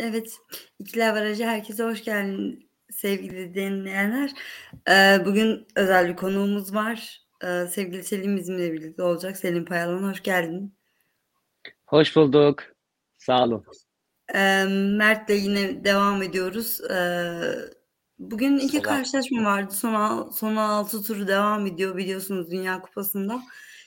[0.00, 0.38] Evet,
[0.78, 4.30] İkili Avaraj'a herkese hoş geldin sevgili dinleyenler.
[4.88, 7.20] Ee, bugün özel bir konuğumuz var.
[7.44, 9.36] Ee, sevgili Selim bizimle birlikte olacak.
[9.36, 10.74] Selim Payalan hoş geldin.
[11.86, 12.62] Hoş bulduk.
[13.18, 13.64] Sağ olun.
[14.34, 14.64] Ee,
[14.98, 16.80] Mert'le yine devam ediyoruz.
[16.90, 17.40] Ee,
[18.18, 18.82] bugün iki Selam.
[18.82, 19.74] karşılaşma vardı.
[19.74, 23.42] Son, son altı turu devam ediyor biliyorsunuz Dünya Kupası'nda.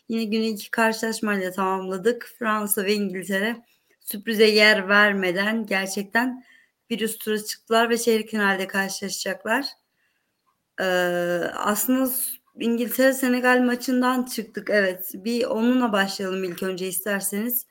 [0.10, 2.34] Yine günü iki karşılaşmayla tamamladık.
[2.40, 3.64] Fransa ve İngiltere
[4.06, 6.44] sürprize yer vermeden gerçekten
[6.90, 9.66] bir üst çıktılar ve çeyrek finalde karşılaşacaklar.
[10.80, 10.84] Ee,
[11.56, 12.12] aslında
[12.60, 14.70] İngiltere Senegal maçından çıktık.
[14.70, 15.12] Evet.
[15.14, 17.68] Bir onunla başlayalım ilk önce isterseniz.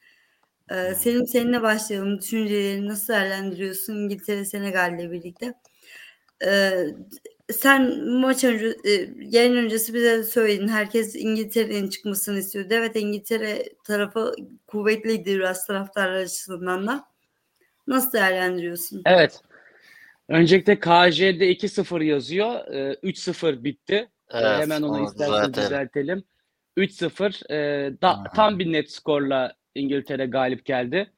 [0.70, 2.18] Ee, Selim seninle başlayalım.
[2.20, 5.54] Düşüncelerini nasıl değerlendiriyorsun İngiltere Senegal ile birlikte?
[6.44, 6.86] Ee,
[7.52, 10.68] sen maç önce e, yayın öncesi bize de söyledin.
[10.68, 12.68] Herkes İngiltere'nin çıkmasını istiyordu.
[12.74, 14.34] Evet İngiltere tarafı
[14.66, 17.04] kuvvetliydi biraz taraftarlar açısından da.
[17.86, 19.02] Nasıl değerlendiriyorsun?
[19.06, 19.40] Evet.
[20.28, 22.66] Öncelikle KJ'de 2-0 yazıyor.
[22.74, 23.94] Ee, 3-0 bitti.
[23.94, 25.64] Ee, Evet, Hemen onu istersen düzeltelim.
[25.64, 26.24] düzeltelim.
[26.76, 31.10] 3-0 e, da, tam bir net skorla İngiltere galip geldi.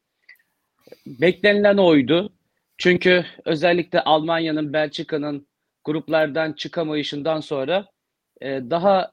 [1.07, 2.33] Beklenilen oydu.
[2.79, 5.47] Çünkü özellikle Almanya'nın, Belçika'nın
[5.85, 7.87] gruplardan çıkamayışından sonra
[8.41, 9.13] e, daha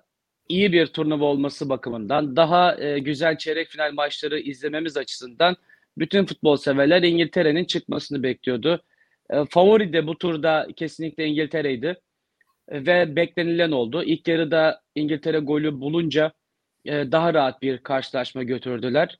[0.49, 5.55] iyi bir turnuva olması bakımından, daha e, güzel çeyrek final maçları izlememiz açısından
[5.97, 8.83] bütün futbol severler İngiltere'nin çıkmasını bekliyordu.
[9.29, 12.01] E, favori de bu turda kesinlikle İngiltere'ydi
[12.69, 14.03] E, ve beklenilen oldu.
[14.03, 16.31] İlk yarıda İngiltere golü bulunca
[16.85, 19.19] e, daha rahat bir karşılaşma götürdüler.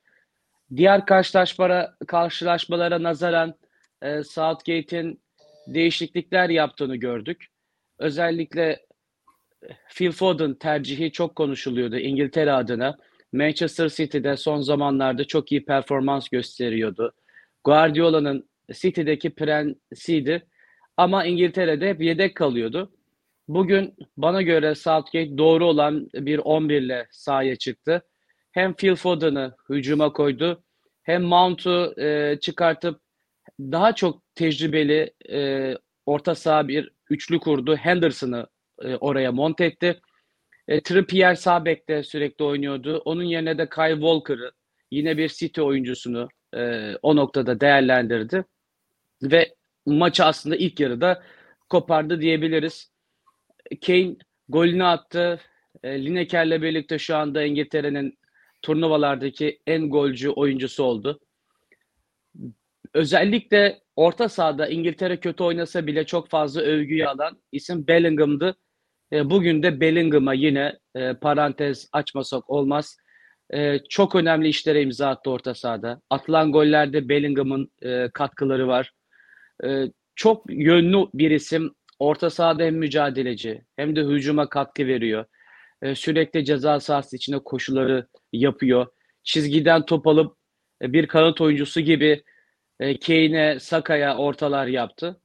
[0.75, 3.53] Diğer karşılaşmalara, karşılaşmalara nazaran
[4.02, 5.21] e, Southgate'in
[5.73, 7.47] değişiklikler yaptığını gördük.
[8.00, 8.86] Özellikle
[9.64, 12.97] e, Phil Foden tercihi çok konuşuluyordu İngiltere adına.
[13.33, 17.14] Manchester City'de son zamanlarda çok iyi performans gösteriyordu.
[17.64, 20.45] Guardiola'nın City'deki prensiydi
[20.98, 22.92] ama İngiltere'de hep yedek kalıyordu.
[23.48, 28.02] Bugün bana göre Southgate doğru olan bir 11 ile sahaya çıktı.
[28.52, 30.64] Hem Phil Foden'ı hücuma koydu
[31.03, 33.02] hem Mount'u e, çıkartıp
[33.72, 35.73] daha çok tecrübeli e,
[36.05, 37.76] orta saha bir üçlü kurdu.
[37.76, 38.48] Henderson'ı
[38.82, 40.02] e, oraya monte etti.
[40.67, 43.02] E, Trippier sağ bekte sürekli oynuyordu.
[43.05, 44.52] Onun yerine de Kyle Walker'ı
[44.92, 48.45] yine bir City oyuncusunu e, o noktada değerlendirdi.
[49.23, 49.55] Ve
[49.86, 51.23] maçı aslında ilk yarıda
[51.70, 52.92] kopardı diyebiliriz.
[53.86, 54.16] Kane
[54.50, 55.39] golünü attı.
[55.83, 58.20] E, Lineker'le birlikte şu anda İngiltere'nin
[58.61, 61.20] turnuvalardaki en golcü oyuncusu oldu.
[62.93, 68.55] Özellikle orta sahada İngiltere kötü oynasa bile çok fazla övgüyü alan isim Bellingham'dı.
[69.13, 72.97] E, bugün de Bellingham'a yine e, parantez açmasak olmaz.
[73.53, 76.02] E, çok önemli işlere imza attı orta sahada.
[76.09, 78.91] Atılan gollerde Bellingham'ın e, katkıları var.
[79.63, 79.85] E,
[80.15, 81.71] çok yönlü bir isim.
[81.99, 85.25] Orta sahada hem mücadeleci hem de hücuma katkı veriyor.
[85.81, 88.87] E, sürekli ceza sahası içinde koşuları yapıyor.
[89.23, 90.35] Çizgiden top alıp
[90.81, 92.23] e, bir kanat oyuncusu gibi
[92.81, 95.21] e, Kane'e, Saka'ya ortalar yaptı.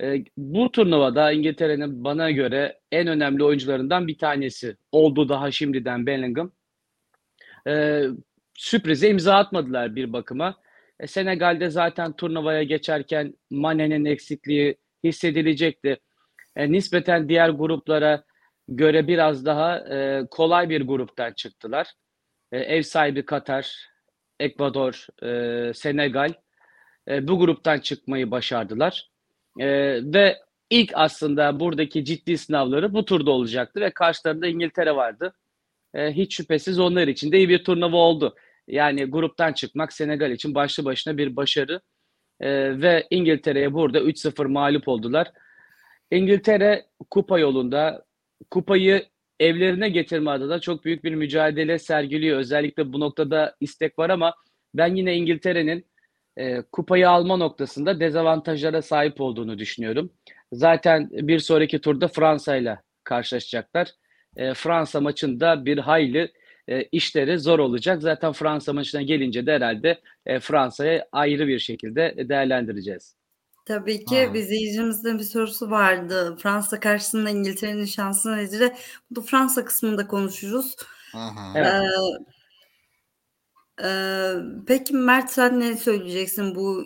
[0.00, 6.52] E, bu turnuvada İngiltere'nin bana göre en önemli oyuncularından bir tanesi oldu daha şimdiden Bellingham.
[7.66, 8.02] E,
[8.54, 10.56] sürprize imza atmadılar bir bakıma.
[11.00, 16.00] E, Senegal'de zaten turnuvaya geçerken Mane'nin eksikliği hissedilecekti.
[16.56, 18.24] E, nispeten diğer gruplara
[18.68, 19.84] göre biraz daha
[20.30, 21.88] kolay bir gruptan çıktılar.
[22.52, 23.88] Ev sahibi Katar,
[24.40, 26.32] Ekvador, e, Senegal
[27.08, 29.10] e, bu gruptan çıkmayı başardılar.
[29.58, 29.66] E,
[30.14, 30.38] ve
[30.70, 35.34] ilk aslında buradaki ciddi sınavları bu turda olacaktı ve karşılarında İngiltere vardı.
[35.94, 38.34] E, hiç şüphesiz onlar için de iyi bir turnuva oldu.
[38.68, 41.80] Yani gruptan çıkmak Senegal için başlı başına bir başarı.
[42.40, 45.32] E, ve İngiltere'ye burada 3-0 mağlup oldular.
[46.10, 48.04] İngiltere kupa yolunda
[48.50, 49.06] kupayı
[49.40, 52.38] evlerine getirme adına çok büyük bir mücadele sergiliyor.
[52.38, 54.34] Özellikle bu noktada istek var ama
[54.74, 55.86] ben yine İngiltere'nin
[56.40, 60.12] e, kupayı alma noktasında dezavantajlara sahip olduğunu düşünüyorum.
[60.52, 63.88] Zaten bir sonraki turda Fransa ile karşılaşacaklar.
[64.36, 66.32] E, Fransa maçında bir hayli
[66.68, 68.02] e, işleri zor olacak.
[68.02, 73.16] Zaten Fransa maçına gelince de herhalde e, Fransa'yı ayrı bir şekilde değerlendireceğiz.
[73.66, 74.34] Tabii ki Ha.
[74.34, 76.36] bir izleyicimizin bir sorusu vardı.
[76.42, 78.72] Fransa karşısında İngiltere'nin şansı nedir?
[79.10, 80.76] Bu Fransa kısmında konuşuruz.
[81.12, 81.58] Hı hı.
[81.58, 81.66] Evet.
[81.66, 82.39] Ee,
[83.84, 83.90] e,
[84.66, 86.84] peki Mert sen ne söyleyeceksin bu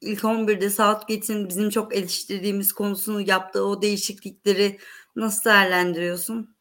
[0.00, 4.78] ilk 11'de Southgate'in bizim çok eleştirdiğimiz konusunu yaptığı o değişiklikleri
[5.16, 6.56] nasıl değerlendiriyorsun?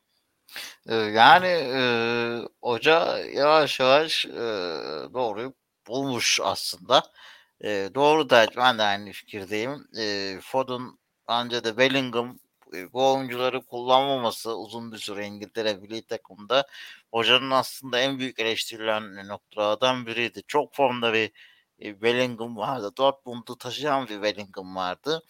[0.87, 1.81] Ee, Yani e,
[2.61, 4.29] hoca yavaş yavaş e,
[5.13, 5.53] doğruyu
[5.87, 7.03] bulmuş aslında.
[7.63, 8.57] Eee, doğru tercih.
[8.57, 9.87] Ben de aynı fikirdeyim.
[9.95, 10.81] Eee, Foden
[11.27, 12.48] bence de Bellingham e,
[12.93, 16.67] bu oyuncuları kullanmaması uzun bir süre İngiltere milli takımında
[17.11, 20.43] hocanın aslında en büyük eleştirilen noktalardan biriydi.
[20.47, 21.31] Çok formda bir
[22.01, 22.91] Bellingham vardı.
[22.97, 25.23] Dortmund'u taşıyan bir Bellingham vardı.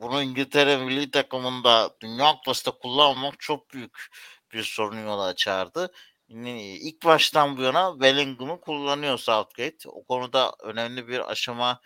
[0.00, 4.06] Bunu İngiltere milli takımında Dünya Kupası'nda kullanmak çok büyük
[4.52, 5.92] bir sorun yol açardı.
[6.28, 9.88] İlk baştan bu yana Bellingham'ı kullanıyor Southgate.
[9.88, 11.80] O konuda önemli bir aşama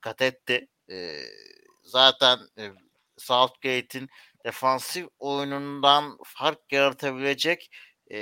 [0.00, 0.68] kat etti.
[0.90, 1.18] E,
[1.92, 2.38] zaten
[3.18, 4.08] Southgate'in
[4.44, 7.70] defansif oyunundan fark yaratabilecek
[8.12, 8.18] e,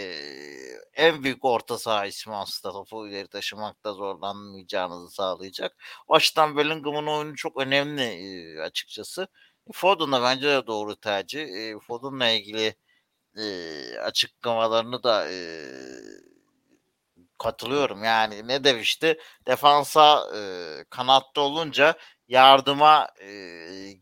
[0.95, 5.77] en büyük orta saha ismi aslında topu ileri taşımakta zorlanmayacağınızı sağlayacak.
[6.09, 9.29] O açıdan Bellingham'ın oyunu çok önemli e, açıkçası.
[9.73, 11.43] Foden da bence de doğru tercih.
[11.43, 12.75] E, Foden'la ilgili
[13.39, 13.45] e,
[13.99, 15.37] açıklamalarını da e,
[17.39, 18.05] katılıyorum.
[18.05, 19.19] Yani ne demişti?
[19.47, 20.41] Defansa e,
[20.91, 21.95] kanatta olunca
[22.31, 23.29] yardıma e,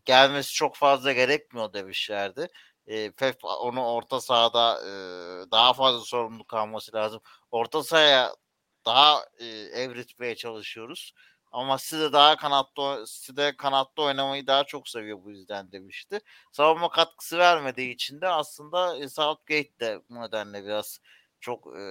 [0.05, 2.47] gelmesi çok fazla gerekmiyor demişlerdi.
[2.87, 4.91] E, Pep onu orta sahada e,
[5.51, 7.21] daha fazla sorumluluk alması lazım.
[7.51, 8.35] Orta sahaya
[8.85, 11.13] daha e, evritmeye çalışıyoruz.
[11.51, 16.19] Ama size daha kanatta size kanatta oynamayı daha çok seviyor bu yüzden demişti.
[16.51, 20.99] Savunma katkısı vermediği için de aslında e, Southgate de bu nedenle biraz
[21.39, 21.81] çok e,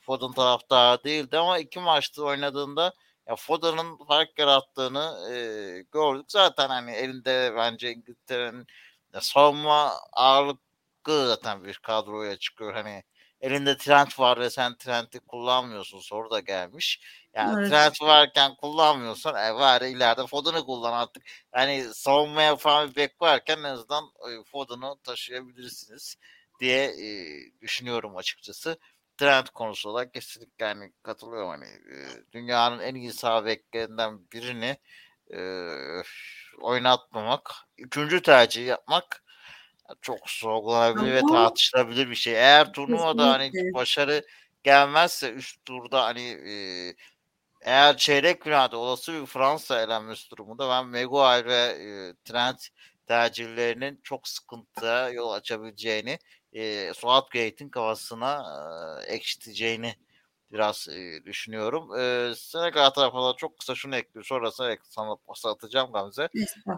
[0.00, 2.92] Foden taraftarı değildi ama iki maçta oynadığında
[3.28, 5.36] ya Foden'ın fark yarattığını e,
[5.92, 6.26] gördük.
[6.28, 8.66] Zaten hani elinde bence İngiltere'nin
[9.20, 12.74] savunma ağırlıklı zaten bir kadroya çıkıyor.
[12.74, 13.02] Hani
[13.40, 17.00] elinde Trent var ve sen Trent'i kullanmıyorsun soru da gelmiş.
[17.34, 17.70] Yani evet.
[17.70, 21.22] Trent varken kullanmıyorsan e, var ileride Foden'ı kullan artık.
[21.54, 26.16] Yani savunma yapan bir bek varken en azından e, Foden'ı taşıyabilirsiniz
[26.60, 27.10] diye e,
[27.60, 28.78] düşünüyorum açıkçası.
[29.18, 31.66] Trent konusu olarak kesinlikle yani katılıyorum hani
[32.32, 34.76] dünyanın en iyi sağ beklerinden birini
[35.34, 35.40] e,
[36.60, 39.24] oynatmamak, üçüncü tercih yapmak
[40.00, 42.34] çok sorgulanabilir ve tartışılabilir bir şey.
[42.34, 44.26] Eğer turnuvada hani başarı
[44.62, 46.52] gelmezse üst turda hani e,
[47.60, 52.68] eğer çeyrek finalde olası bir Fransa elenmesi durumunda ben Maguire ve e, Trent
[53.06, 56.18] tercihlerinin çok sıkıntıya yol açabileceğini
[56.52, 58.44] e, Southgate'in kafasına
[59.02, 59.94] e, ekşiteceğini
[60.52, 61.98] biraz e, düşünüyorum.
[61.98, 64.24] E, Senegal tarafına çok kısa şunu ekliyor.
[64.24, 64.50] Sonra
[64.82, 66.28] sana pas atacağım Gamze.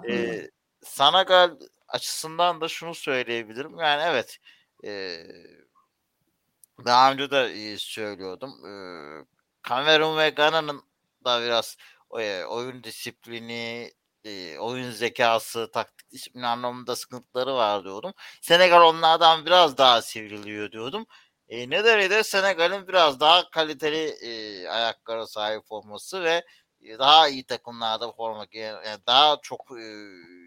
[0.09, 0.43] E,
[0.83, 1.57] Senegal
[1.89, 3.79] açısından da şunu söyleyebilirim.
[3.79, 4.39] Yani evet
[4.85, 5.23] e,
[6.85, 8.67] daha önce de söylüyordum.
[8.67, 8.73] E,
[9.69, 10.83] Cameron ve Gana'nın
[11.25, 11.77] da biraz
[12.19, 13.93] e, oyun disiplini,
[14.25, 18.13] e, oyun zekası, taktik disiplini anlamında sıkıntıları var diyordum.
[18.43, 21.07] Senegal onlardan biraz daha sivriliyor diyordum.
[21.49, 26.45] E, ne de Senegal'in biraz daha kaliteli e, ayaklara sahip olması ve
[26.99, 29.83] daha iyi takımlarda forma giyen, yani daha çok e,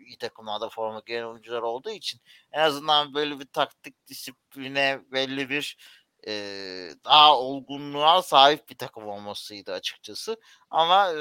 [0.08, 2.22] iyi takımlarda forma giyen oyuncular olduğu için
[2.52, 5.78] en azından böyle bir taktik disipline belli bir
[6.28, 6.34] e,
[7.06, 10.38] daha olgunluğa sahip bir takım olmasıydı açıkçası.
[10.70, 11.18] Ama e,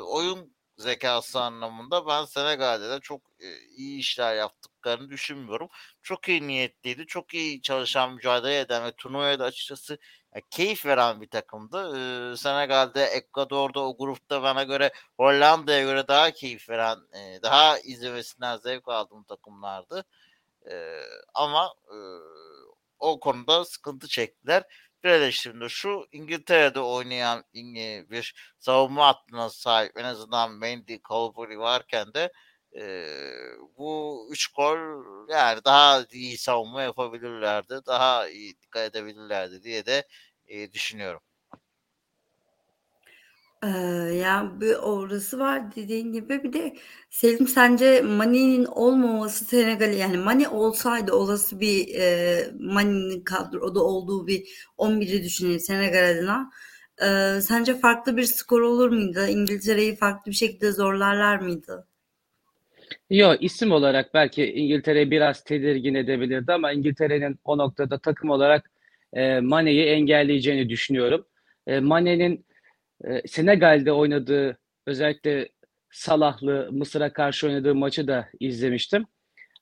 [0.00, 5.68] oyun zekası anlamında ben Senegal'de de çok e, iyi işler yaptıklarını düşünmüyorum.
[6.02, 9.98] Çok iyi niyetliydi, çok iyi çalışan, mücadele eden ve turnuvaya da açıkçası
[10.50, 12.36] keyif veren bir takımdı.
[12.36, 18.88] Senegal'de, Ekvador'da o grupta bana göre Hollanda'ya göre daha keyif veren, e, daha izlemesinden zevk
[18.88, 20.04] aldığım takımlardı.
[21.34, 21.74] Ama
[22.98, 24.62] o konuda sıkıntı çektiler.
[25.04, 27.44] Bir eleştirimde şu İngiltere'de oynayan
[28.10, 32.32] bir savunma hattına sahip en azından Mendy, Calvary varken de
[32.76, 33.06] e,
[33.78, 34.78] bu üç gol
[35.30, 37.80] yani daha iyi savunma yapabilirlerdi.
[37.86, 40.08] Daha iyi dikkat edebilirlerdi diye de
[40.46, 41.20] e, düşünüyorum.
[43.64, 43.68] Ee,
[44.14, 46.44] ya bir orası var dediğin gibi.
[46.44, 46.76] Bir de
[47.10, 54.44] Selim sence Mane'nin olmaması Senegal'i yani Mane olsaydı olası bir e, Mane'nin kadroda olduğu bir
[54.78, 56.50] 11'i düşünelim Senegal adına.
[57.02, 59.26] Ee, sence farklı bir skor olur muydu?
[59.28, 61.86] İngiltere'yi farklı bir şekilde zorlarlar mıydı?
[63.10, 68.70] Yok isim olarak belki İngiltere biraz tedirgin edebilirdi ama İngiltere'nin o noktada takım olarak
[69.12, 71.26] e, Mane'yi engelleyeceğini düşünüyorum.
[71.66, 72.43] E, Mane'nin
[73.06, 75.48] e, Senegal'de oynadığı özellikle
[75.90, 79.04] Salahlı Mısır'a karşı oynadığı maçı da izlemiştim.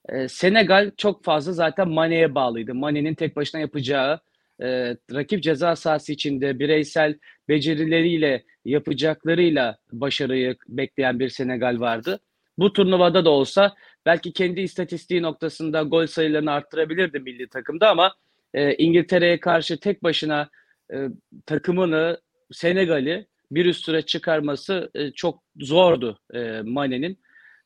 [0.08, 2.74] E, Senegal çok fazla zaten Mane'ye bağlıydı.
[2.74, 4.20] Mane'nin tek başına yapacağı
[4.62, 7.18] e, rakip ceza sahası içinde bireysel
[7.48, 12.20] becerileriyle yapacaklarıyla başarıyı bekleyen bir Senegal vardı.
[12.58, 13.74] Bu turnuvada da olsa
[14.06, 18.14] belki kendi istatistiği noktasında gol sayılarını arttırabilirdi milli takımda ama
[18.54, 20.50] e, İngiltere'ye karşı tek başına
[20.92, 21.08] e,
[21.46, 22.20] takımını
[22.52, 27.20] Senegal'i bir üst tura çıkarması e, çok zordu e, Mane'nin.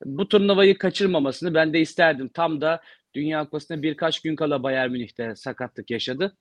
[0.04, 2.28] Bu turnuvayı kaçırmamasını ben de isterdim.
[2.28, 2.80] Tam da
[3.14, 6.36] Dünya Kupası'na birkaç gün kala Bayern Münih'te sakatlık yaşadı.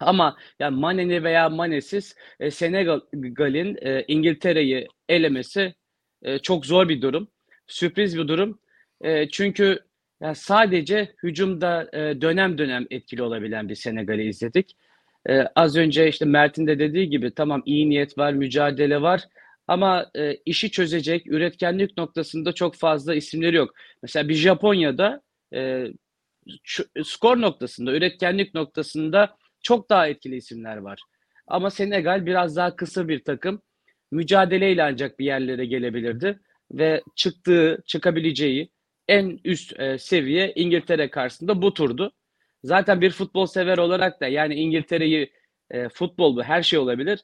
[0.00, 5.74] Ama yani Mane'ni veya Mane'siz e, Senegal'in e, İngiltere'yi elemesi
[6.22, 7.28] e, çok zor bir durum.
[7.66, 8.58] Sürpriz bir durum.
[9.00, 9.78] E, çünkü
[10.20, 14.76] yani sadece hücumda e, dönem dönem etkili olabilen bir Senegal'i izledik.
[15.28, 19.24] E, az önce işte Mert'in de dediği gibi tamam iyi niyet var, mücadele var
[19.66, 23.74] ama e, işi çözecek üretkenlik noktasında çok fazla isimleri yok.
[24.02, 25.22] Mesela bir Japonya'da
[25.54, 25.86] e,
[27.04, 31.00] skor noktasında, üretkenlik noktasında çok daha etkili isimler var.
[31.46, 33.62] Ama Senegal biraz daha kısa bir takım.
[34.10, 36.40] Mücadeleyle ancak bir yerlere gelebilirdi
[36.72, 38.70] ve çıktığı, çıkabileceği
[39.08, 42.12] en üst e, seviye İngiltere karşısında bu turdu.
[42.64, 45.32] Zaten bir futbol sever olarak da yani İngiltere'yi
[45.70, 47.20] e, futbol bu her şey olabilir.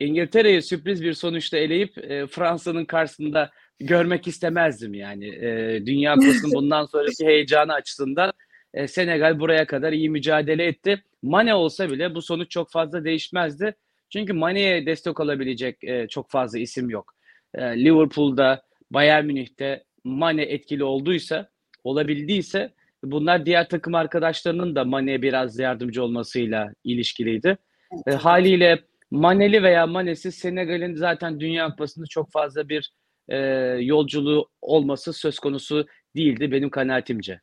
[0.00, 5.28] İngiltere'yi sürpriz bir sonuçta eleyip e, Fransa'nın karşısında görmek istemezdim yani.
[5.28, 8.32] E, Dünya Kupası'nın bundan sonraki heyecanı açısından
[8.74, 11.02] e, Senegal buraya kadar iyi mücadele etti.
[11.22, 13.74] Mane olsa bile bu sonuç çok fazla değişmezdi.
[14.10, 17.14] Çünkü Mane'ye destek olabilecek e, çok fazla isim yok.
[17.54, 21.48] E, Liverpool'da, Bayern Münih'te Mane etkili olduysa,
[21.84, 22.72] olabildiyse
[23.04, 27.58] bunlar diğer takım arkadaşlarının da Mane'ye biraz yardımcı olmasıyla ilişkiliydi.
[28.06, 32.92] E, haliyle Maneli veya Manesiz Senegal'in zaten Dünya Kupası'nda çok fazla bir
[33.28, 33.36] e,
[33.80, 35.86] yolculuğu olması söz konusu
[36.16, 37.40] değildi benim kanaatimce.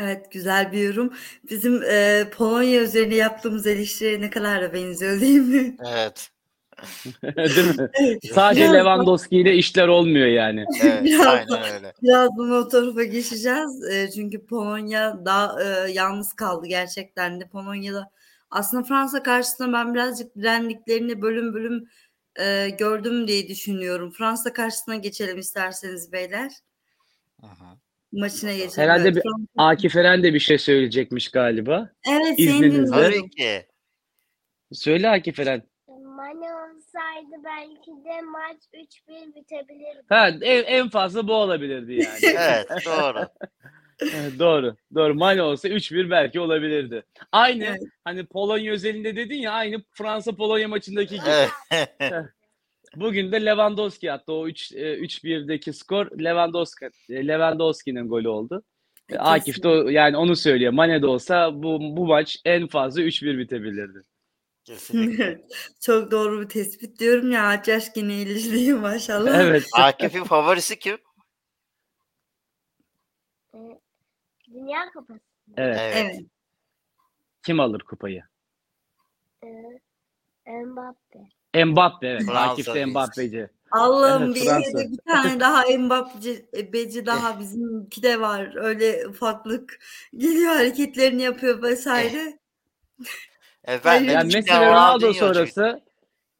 [0.00, 1.12] Evet, güzel bir yorum.
[1.50, 5.76] Bizim, eee, Polonya üzerine yaptığımız eleştiriye ne kadar da benziyor değil mi?
[5.92, 6.30] Evet.
[7.36, 7.88] Değil mi?
[8.00, 8.18] Evet.
[8.34, 10.64] Sadece Biraz Lewandowski ile işler olmuyor yani.
[10.82, 11.92] Evet, Biraz aynen öyle.
[12.02, 13.82] birazdan o tarafa geçeceğiz.
[13.90, 17.48] Eee, çünkü Polonya daha, eee, yalnız kaldı gerçekten de.
[17.48, 18.10] Polonya'da
[18.50, 21.88] aslında Fransa karşısında ben birazcık direndiklerini bölüm bölüm,
[22.38, 24.10] eee, gördüm diye düşünüyorum.
[24.10, 26.50] Fransa karşısına geçelim isterseniz beyler.
[27.40, 27.46] Hı.
[28.12, 28.72] Maçına geçelim.
[28.82, 29.22] Herhalde bir
[29.56, 31.90] Akif Eren de bir şey söyleyecekmiş galiba.
[32.10, 32.96] Evet, İzninizle.
[32.96, 33.66] Tabii ki.
[34.72, 35.62] Söyle Akif Eren.
[36.18, 40.02] Mane olsaydı belki de maç 3-1 bitebilirdi.
[40.08, 42.18] Ha, en, en fazla bu olabilirdi yani.
[42.38, 43.26] Evet, doğru.
[44.02, 44.76] Evet, doğru.
[44.94, 45.14] Doğru.
[45.14, 47.02] Mane olsa 3-1 belki olabilirdi.
[47.32, 47.80] Aynı Evet.
[48.04, 51.48] hani Polonya özelinde dedin ya aynı Fransa Polonya maçındaki gibi.
[52.96, 54.32] Bugün de Lewandowski attı.
[54.32, 58.62] O 3 e, 3-1'deki skor Lewandowski e, Lewandowski'nin golü oldu.
[59.10, 60.72] E, E, Akif de yani onu söylüyor.
[60.72, 64.02] Mane de olsa bu bu maç en fazla 3-1 bitebilirdi.
[64.68, 65.40] Kesinlikle.
[65.80, 67.46] Çok doğru bir tespit diyorum ya.
[67.46, 69.40] Aç yaş gene ilişliği maşallah.
[69.40, 69.66] Evet.
[69.74, 70.98] Akif'in favorisi kim?
[73.54, 73.58] Ee,
[74.50, 75.20] Dünya Kupası.
[75.56, 75.76] Evet.
[75.80, 75.94] Evet.
[75.96, 76.26] Evet.
[77.42, 78.24] Kim alır kupayı?
[79.44, 81.64] Ee, Mbappe.
[81.64, 82.22] Mbappe evet.
[82.26, 82.86] Fransa Akif de değil.
[82.86, 83.50] Mbappe'ci.
[83.70, 84.78] Allah'ım Evet, bir Fransa.
[84.78, 88.56] de bir tane daha Mbappeci e, beci daha bizimki de var.
[88.56, 89.80] Öyle ufaklık
[90.16, 92.38] geliyor hareketlerini yapıyor vesaire.
[93.68, 94.10] Efendim.
[94.14, 95.80] Yani Messi ve Ronaldo sonrası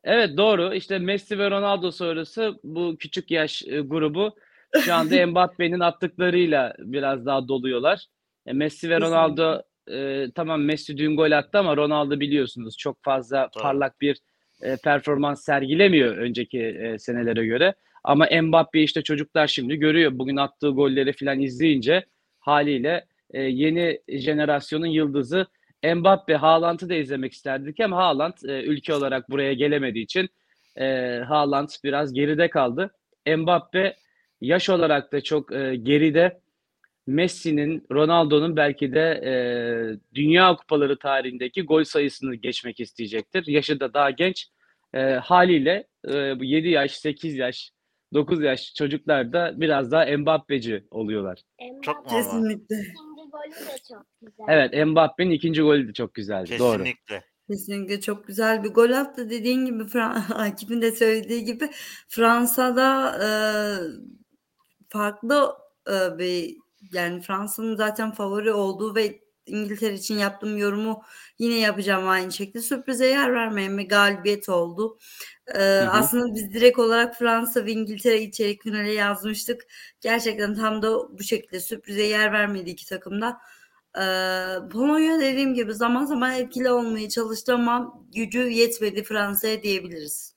[0.05, 0.75] evet doğru.
[0.75, 4.37] İşte Messi ve Ronaldo sonrası bu küçük yaş e, grubu
[4.85, 8.07] şu anda Mbappe'nin attıklarıyla biraz daha doluyorlar.
[8.47, 9.01] E, Messi ve.
[9.01, 13.63] Ronaldo e, tamam Messi dün gol attı ama Ronaldo biliyorsunuz çok fazla Doğru.
[13.63, 14.19] parlak bir
[14.63, 17.75] e, performans sergilemiyor önceki e, senelere göre.
[18.05, 20.19] Ama Mbappe işte çocuklar şimdi görüyor.
[20.19, 22.05] Bugün attığı golleri falan izleyince
[22.39, 25.47] haliyle e, yeni jenerasyonun yıldızı
[25.85, 30.29] Mbappe, Haaland'ı da izlemek isterdik ama Haaland e, ülke olarak buraya gelemediği için
[30.77, 32.91] e, Haaland biraz geride kaldı.
[33.37, 33.97] Mbappe
[34.41, 36.41] yaş olarak da çok e, geride.
[37.07, 39.33] Messi'nin, Ronaldo'nun belki de e,
[40.15, 43.47] Dünya Kupaları tarihindeki gol sayısını geçmek isteyecektir.
[43.47, 44.49] Yaşı da daha genç.
[44.95, 47.71] E, haliyle e, bu 7 yaş, 8 yaş,
[48.15, 51.43] 9 yaş çocuklar da biraz daha Mbappe'ci oluyorlar.
[51.83, 52.09] Çok.
[52.09, 52.77] Kesinlikle.
[53.45, 54.45] Golü de çok güzel.
[54.49, 56.57] Evet, Mbappe'nin ikinci golü de çok güzeldi.
[56.59, 56.79] Doğru.
[56.79, 57.25] Kesinlikle.
[57.51, 59.31] Kesinlikle çok güzel bir gol attı.
[59.31, 60.01] Dediğin gibi
[60.35, 61.71] Akif'in de söylediği gibi
[62.09, 63.29] Fransa'da e,
[64.89, 65.55] farklı
[65.91, 66.57] e, bir
[66.93, 71.03] yani Fransa'nın zaten favori olduğu ve İngiltere için yaptığım yorumu
[71.39, 72.61] yine yapacağım aynı şekilde.
[72.61, 74.99] Sürprize yer vermeyen bir galibiyet oldu.
[75.55, 75.91] E, hı.
[75.91, 79.67] Aslında biz direkt olarak Fransa ve İngiltere içerik finale yazmıştık.
[80.01, 83.39] Gerçekten tam da bu şekilde sürprize yer vermedi iki takım da.
[83.99, 90.35] Ee, Polonya dediğim gibi zaman zaman etkili olmaya çalıştı ama gücü yetmedi Fransa'ya diyebiliriz.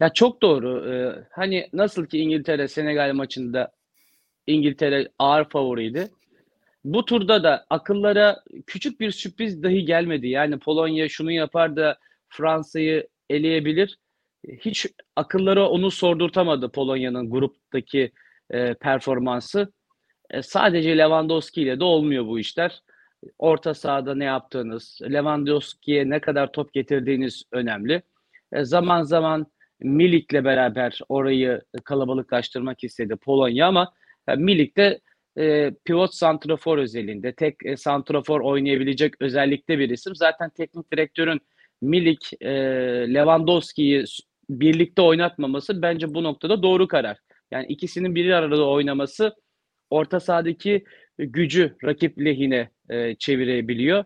[0.00, 0.90] Ya çok doğru.
[0.90, 3.72] Ee, hani nasıl ki İngiltere Senegal maçında
[4.46, 6.08] İngiltere ağır favoriydi.
[6.84, 10.28] Bu turda da akıllara küçük bir sürpriz dahi gelmedi.
[10.28, 11.98] Yani Polonya şunu yapar da
[12.30, 13.98] Fransa'yı eleyebilir.
[14.48, 18.12] Hiç akılları onu sordurtamadı Polonya'nın gruptaki
[18.50, 19.72] e, performansı.
[20.30, 22.82] E, sadece Lewandowski ile de olmuyor bu işler.
[23.38, 28.02] Orta sahada ne yaptığınız, Lewandowski'ye ne kadar top getirdiğiniz önemli.
[28.52, 29.46] E, zaman zaman
[29.80, 33.92] Milik'le beraber orayı kalabalıklaştırmak istedi Polonya ama
[34.28, 35.00] e, Milik de
[35.38, 40.16] e, pivot santrafor özelinde tek e, santrafor oynayabilecek özellikte bir isim.
[40.16, 41.40] Zaten teknik direktörün
[41.80, 42.50] Milik, e,
[43.14, 44.04] Lewandowski'yi
[44.50, 47.18] birlikte oynatmaması bence bu noktada doğru karar.
[47.50, 49.34] Yani ikisinin bir arada oynaması
[49.90, 50.84] orta sahadaki
[51.18, 54.04] gücü rakip lehine e, çevirebiliyor.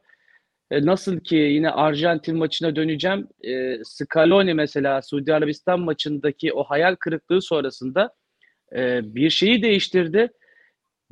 [0.70, 3.28] E, nasıl ki yine Arjantin maçına döneceğim.
[3.42, 8.14] E, Scaloni mesela Suudi Arabistan maçındaki o hayal kırıklığı sonrasında
[8.76, 10.28] e, bir şeyi değiştirdi.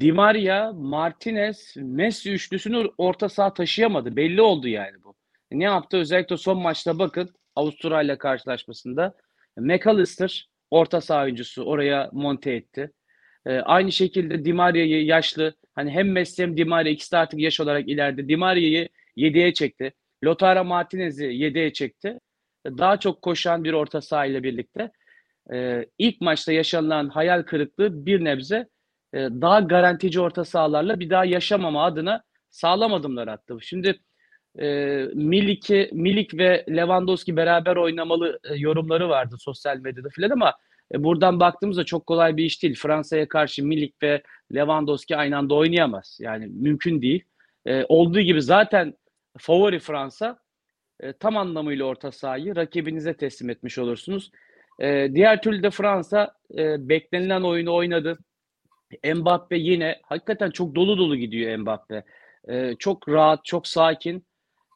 [0.01, 4.17] Di Maria, Martinez, Messi üçlüsünü orta saha taşıyamadı.
[4.17, 5.15] Belli oldu yani bu.
[5.53, 5.97] Ne yaptı?
[5.97, 9.15] Özellikle son maçta bakın Avustralya karşılaşmasında
[9.57, 12.93] McAllister orta saha oyuncusu oraya monte etti.
[13.47, 17.41] E, aynı şekilde Di Maria'yı yaşlı hani hem Messi hem Di Maria ikisi de artık
[17.41, 18.29] yaş olarak ileride.
[18.29, 19.93] Di Maria'yı 7'ye çekti.
[20.25, 22.19] Lotaro Martinez'i 7'ye çekti.
[22.67, 24.91] Daha çok koşan bir orta saha ile birlikte
[25.53, 28.69] e, ilk maçta yaşanılan hayal kırıklığı bir nebze
[29.15, 33.57] e, daha garantici orta sahalarla bir daha yaşamama adına sağlam adımlar attı.
[33.61, 34.01] Şimdi
[34.61, 34.67] e,
[35.15, 40.55] Milik'i, Milik ve Lewandowski beraber oynamalı e, yorumları vardı sosyal medyada filan ama
[40.95, 42.75] e, buradan baktığımızda çok kolay bir iş değil.
[42.75, 44.23] Fransa'ya karşı Milik ve
[44.55, 46.19] Lewandowski aynı anda oynayamaz.
[46.21, 47.25] Yani mümkün değil.
[47.67, 48.95] E, olduğu gibi zaten
[49.39, 50.39] favori Fransa
[51.01, 54.31] e, tam anlamıyla orta sahayı rakibinize teslim etmiş olursunuz.
[54.81, 58.19] E, diğer türlü de Fransa e, beklenilen oyunu oynadı.
[59.15, 62.05] Mbappe yine hakikaten çok dolu dolu gidiyor Mbappe.
[62.49, 64.27] E, çok rahat, çok sakin.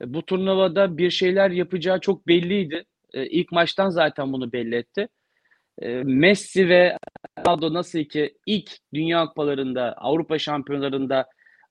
[0.03, 2.85] E, bu turnuvada bir şeyler yapacağı çok belliydi.
[3.15, 5.09] E, ilk maçtan zaten bunu belli etti.
[5.83, 6.97] E, Messi ve
[7.39, 11.27] Ronaldo nasıl ki ilk Dünya Kupalarında, Avrupa Şampiyonlarında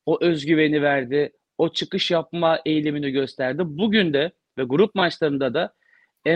[0.05, 3.61] o özgüveni verdi, o çıkış yapma eğilimini gösterdi.
[3.65, 5.73] Bugün de ve grup maçlarında da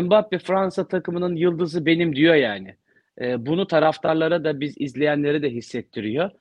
[0.02, 2.76] Mbappe Fransa takımının yıldızı benim diyor yani.
[3.22, 6.32] Bunu taraftarlara da biz izleyenlere de hissettiriyor.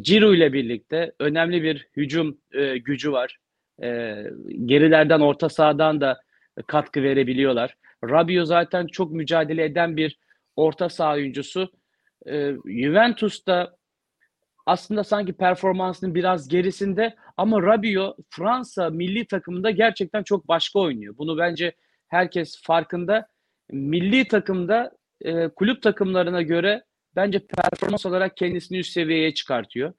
[0.00, 2.38] Ciro ile birlikte önemli bir hücum
[2.84, 3.38] gücü var.
[3.82, 4.22] E,
[4.64, 6.20] gerilerden orta sahadan da
[6.66, 7.74] katkı verebiliyorlar.
[8.04, 10.18] Rabiot zaten çok mücadele eden bir
[10.56, 11.72] orta saha oyuncusu.
[12.26, 13.76] E, Juventus'ta
[14.66, 21.14] aslında sanki performansının biraz gerisinde ama Rabiot Fransa milli takımında gerçekten çok başka oynuyor.
[21.18, 21.72] Bunu bence
[22.08, 23.28] herkes farkında.
[23.70, 26.84] Milli takımda e, kulüp takımlarına göre
[27.16, 29.92] bence performans olarak kendisini üst seviyeye çıkartıyor.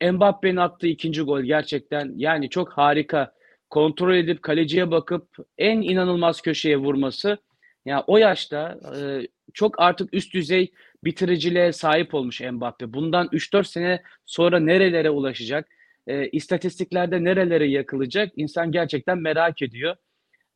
[0.00, 3.32] E, Mbappe'nin attığı ikinci gol gerçekten yani çok harika.
[3.70, 7.28] Kontrol edip kaleciye bakıp en inanılmaz köşeye vurması.
[7.28, 7.36] Ya
[7.84, 10.72] yani o yaşta e, çok artık üst düzey
[11.04, 12.92] bitiriciliğe sahip olmuş Mbappe.
[12.92, 15.68] Bundan 3-4 sene sonra nerelere ulaşacak?
[16.06, 18.32] E, istatistiklerde nerelere yakılacak?
[18.36, 19.96] İnsan gerçekten merak ediyor.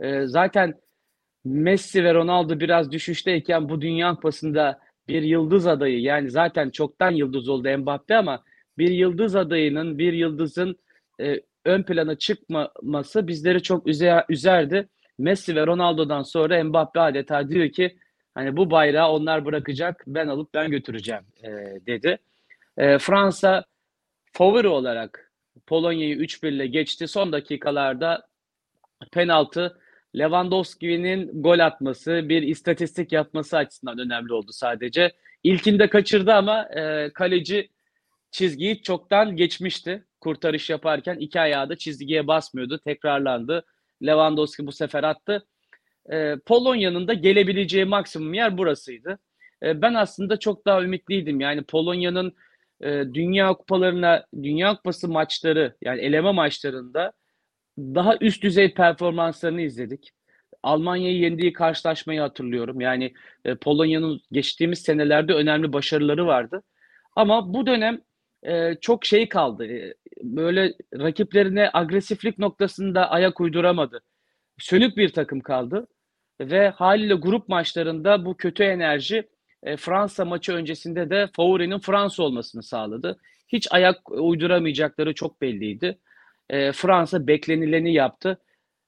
[0.01, 0.75] E, zaten
[1.45, 7.49] Messi ve Ronaldo biraz düşüşteyken bu Dünya Kupası'nda bir yıldız adayı yani zaten çoktan yıldız
[7.49, 8.45] oldu Mbappe ama
[8.79, 10.77] bir yıldız adayının bir yıldızın
[11.21, 14.89] e, ön plana çıkmaması bizleri çok üzer, üzerdi.
[15.19, 17.99] Messi ve Ronaldo'dan sonra Mbappe adeta diyor ki
[18.35, 21.49] hani bu bayrağı onlar bırakacak ben alıp ben götüreceğim e,
[21.87, 22.19] dedi.
[22.79, 23.65] E, Fransa
[24.33, 25.33] favori olarak
[25.67, 27.09] Polonya'yı 3-1 ile geçti.
[27.09, 28.27] Son dakikalarda
[29.13, 29.79] penaltı
[30.19, 35.13] Lewandowski'nin gol atması, bir istatistik yapması açısından önemli oldu sadece.
[35.43, 37.69] İlkinde kaçırdı ama e, kaleci
[38.35, 40.05] çizgiyi çoktan geçmişti.
[40.21, 42.79] Kurtarış yaparken iki ayağı da çizgiye basmıyordu.
[42.79, 43.65] Tekrarlandı.
[44.03, 45.47] Lewandowski bu sefer attı.
[46.13, 49.19] E, Polonya'nın da gelebileceği maksimum yer burasıydı.
[49.63, 51.41] E, ben aslında çok daha ümitliydim.
[51.41, 52.37] Yani Polonya'nın
[52.81, 57.13] e, Dünya Kupalarına, Dünya Kupası maçları yani eleme maçlarında
[57.79, 60.11] daha üst düzey performanslarını izledik.
[60.63, 62.81] Almanya'yı yendiği karşılaşmayı hatırlıyorum.
[62.81, 66.63] Yani e, Polonya'nın geçtiğimiz senelerde önemli başarıları vardı.
[67.17, 68.01] Ama bu dönem
[68.45, 69.69] e, çok şey kaldı.
[70.23, 74.01] Böyle rakiplerine agresiflik noktasında ayak uyduramadı.
[74.59, 75.87] Sönük bir takım kaldı.
[76.41, 79.29] Ve haliyle grup maçlarında bu kötü enerji
[79.63, 83.19] e, Fransa maçı öncesinde de favorinin Fransa olmasını sağladı.
[83.49, 85.99] Hiç ayak uyduramayacakları çok belliydi
[86.51, 88.39] e, Fransa beklenileni yaptı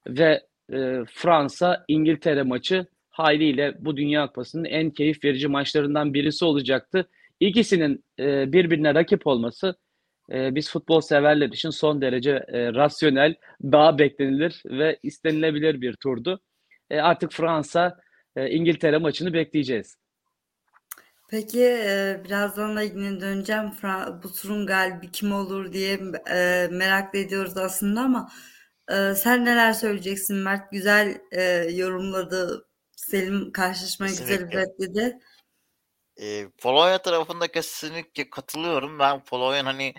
[0.07, 0.43] ve
[0.73, 7.09] e, Fransa İngiltere maçı haliyle bu Dünya Kupası'nın en keyif verici maçlarından birisi olacaktı.
[7.39, 9.75] İkisinin e, birbirine rakip olması
[10.31, 16.41] e, biz futbol severler için son derece e, rasyonel, daha beklenilir ve istenilebilir bir turdu.
[16.89, 17.97] E, artık Fransa
[18.35, 19.97] e, İngiltere maçını bekleyeceğiz.
[21.29, 23.71] Peki e, birazdan da yine döneceğim.
[23.71, 25.99] Fra bu turun galibi kim olur diye
[26.31, 28.29] e, merak ediyoruz aslında ama
[28.91, 30.71] e, sen neler söyleyeceksin Mert?
[30.71, 32.67] Güzel e, yorumladı.
[32.95, 35.19] Selim karşılaşmayı güzel özetledi.
[36.21, 38.99] E, Polonya tarafında kesinlikle katılıyorum.
[38.99, 39.93] Ben Polonya'nın hani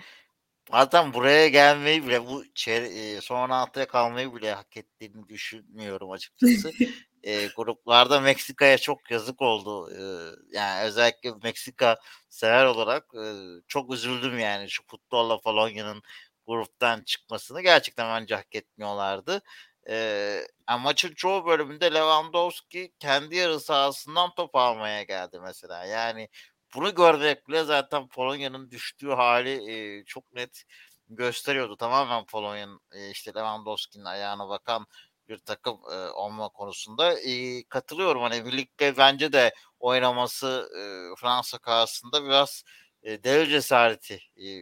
[0.71, 6.71] zaten buraya gelmeyi bile bu e, son altıya kalmayı bile hak ettiğini düşünmüyorum açıkçası.
[7.23, 9.91] e, gruplarda Meksika'ya çok yazık oldu.
[9.91, 10.01] E,
[10.57, 11.97] yani özellikle Meksika
[12.29, 13.25] sever olarak e,
[13.67, 16.03] çok üzüldüm yani şu futbolla Polonya'nın
[16.47, 19.41] gruptan çıkmasını gerçekten bence hak etmiyorlardı.
[19.89, 20.47] E,
[20.79, 25.85] maçın çoğu bölümünde Lewandowski kendi yarı sahasından top almaya geldi mesela.
[25.85, 26.29] Yani
[26.75, 30.63] bunu görmek bile zaten Polonya'nın düştüğü hali e, çok net
[31.09, 31.77] gösteriyordu.
[31.77, 34.85] Tamamen Polonya'nın e, işte Lewandowski'nin ayağına bakan
[35.29, 38.21] bir takım e, olma konusunda e, katılıyorum.
[38.21, 40.81] Hani birlikte bence de oynaması e,
[41.21, 42.63] Fransa karşısında biraz
[43.03, 44.19] e, cesareti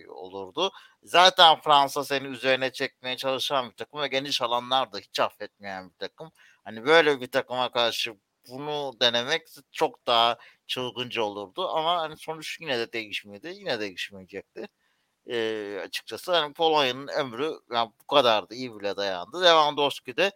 [0.08, 0.72] olurdu.
[1.04, 6.32] Zaten Fransa seni üzerine çekmeye çalışan bir takım ve geniş alanlarda hiç affetmeyen bir takım.
[6.64, 8.16] Hani böyle bir takıma karşı
[8.50, 13.48] bunu denemek çok daha çılgınca olurdu ama hani sonuç yine de değişmedi.
[13.48, 14.68] Yine değişmeyecekti.
[15.30, 19.44] E, açıkçası hani Polonya'nın ömrü yani bu kadar da iyi bile dayandı.
[19.44, 20.32] Lewandowski de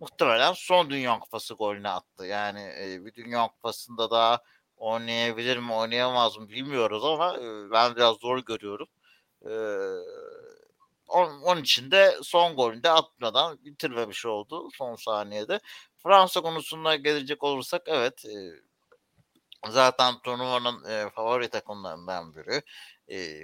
[0.00, 2.26] muhtemelen son Dünya Kupası golünü attı.
[2.26, 4.40] Yani e, bir Dünya Kupası'nda daha
[4.76, 7.36] oynayabilir mi oynayamaz mı bilmiyoruz ama
[7.72, 8.88] ben biraz zor görüyorum.
[11.08, 15.60] Onun, için de son golünde atmadan bitirmemiş oldu son saniyede.
[16.02, 18.24] Fransa konusunda gelecek olursak evet
[19.68, 22.62] zaten turnuvanın favori takımlarından biri.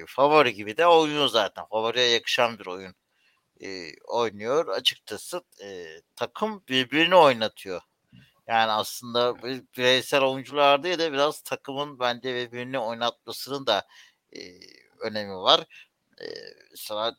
[0.07, 1.65] Favori gibi de oynuyor zaten.
[1.71, 2.95] Favoriye yakışan bir oyun
[4.05, 4.69] oynuyor.
[4.69, 5.43] Açıkçası
[6.17, 7.83] takım birbirini oynatıyor.
[8.51, 9.43] Yani aslında
[9.77, 13.87] bireysel oyuncular değil de biraz takımın bence birbirini oynatmasının da
[14.33, 14.41] e,
[15.01, 15.61] önemi var.
[16.21, 16.25] E,
[16.71, 17.17] mesela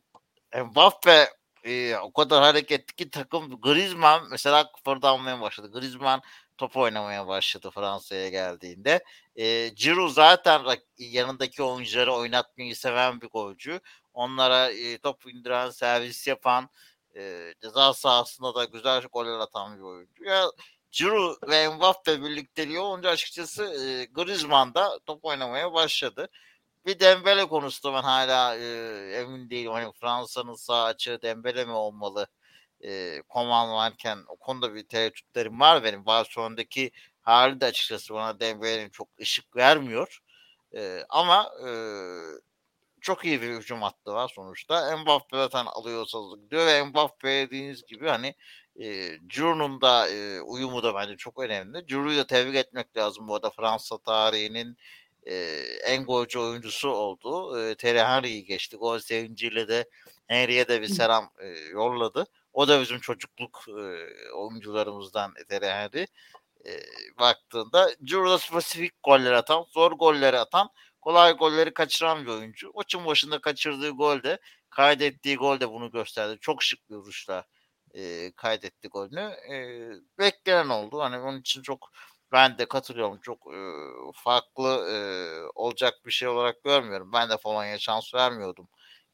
[0.66, 1.30] Mbappe
[1.64, 5.72] e, o kadar hareketli ki takım Griezmann mesela kıpırdanmaya başladı.
[5.80, 6.22] Griezmann
[6.58, 9.04] top oynamaya başladı Fransa'ya geldiğinde.
[9.36, 10.66] E, Giroud zaten
[10.98, 13.80] yanındaki oyuncuları oynatmayı seven bir golcü.
[14.14, 16.70] Onlara e, top indiren, servis yapan,
[17.16, 20.24] e, ceza sahasında da güzel goller atan bir oyuncu.
[20.24, 20.46] Ya
[20.92, 26.30] Giroud ve Mbappe birlikteliği olunca açıkçası e, Griezmann da top oynamaya başladı.
[26.86, 28.64] Bir Dembele konusunda ben hala e,
[29.16, 29.72] emin değilim.
[29.72, 32.28] Hani Fransa'nın sağ açığı Dembele mi olmalı?
[32.84, 36.06] E, Koman varken o konuda bir tereddütlerim var benim.
[36.06, 40.20] Barcelona'daki hali de açıkçası bana Dembele'nin çok ışık vermiyor.
[40.76, 41.72] E, ama e,
[43.02, 44.98] çok iyi bir hücum hattı var sonuçta.
[44.98, 48.36] Mbappe zaten alıyorsa gidiyor ve Mbappe dediğiniz gibi hani
[48.80, 51.86] e, Giroud'un da e, uyumu da bence çok önemli.
[51.86, 54.78] Giroud'u da tebrik etmek lazım bu arada Fransa tarihinin
[55.28, 55.36] e,
[55.84, 57.60] en golcü oyuncusu oldu.
[57.60, 58.78] E, Terry Henry'yi geçti.
[58.78, 59.90] Gol sevinciyle de
[60.28, 62.26] Henry'e de bir selam e, yolladı.
[62.54, 63.82] O da bizim çocukluk e,
[64.34, 66.08] oyuncularımızdan Terry Henry.
[66.66, 66.72] E,
[67.20, 70.70] baktığında Giroud'a spesifik goller atan, zor golleri atan,
[71.02, 72.72] kolay golleri kaçıran bir oyuncu.
[72.76, 76.38] Maçın başında kaçırdığı gol de kaydettiği gol de bunu gösterdi.
[76.42, 77.46] Çok şık bir vuruşla
[77.94, 79.20] e, kaydetti golünü.
[79.52, 79.56] E,
[80.20, 81.02] beklenen oldu.
[81.02, 81.92] Hani onun için çok
[82.32, 83.20] ben de katılıyorum.
[83.22, 83.60] Çok e,
[84.16, 84.96] farklı e,
[85.56, 87.14] olacak bir şey olarak görmüyorum.
[87.14, 88.68] Ben de Polonya'ya şans vermiyordum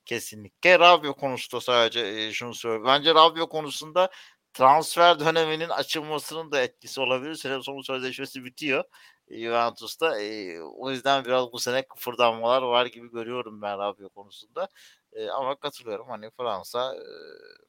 [0.07, 0.79] kesinlikle.
[0.79, 2.85] Rabio konusunda sadece e, şunu söyleyeyim.
[2.85, 4.09] Bence Rabio konusunda
[4.53, 7.35] transfer döneminin açılmasının da etkisi olabilir.
[7.35, 8.83] Sene sonu sözleşmesi bitiyor.
[9.31, 10.21] Juventus'ta.
[10.21, 14.69] E, o yüzden biraz bu sene kıpırdanmalar var gibi görüyorum ben Rabio konusunda.
[15.17, 16.07] E, ama katılıyorum.
[16.09, 17.03] Hani Fransa e,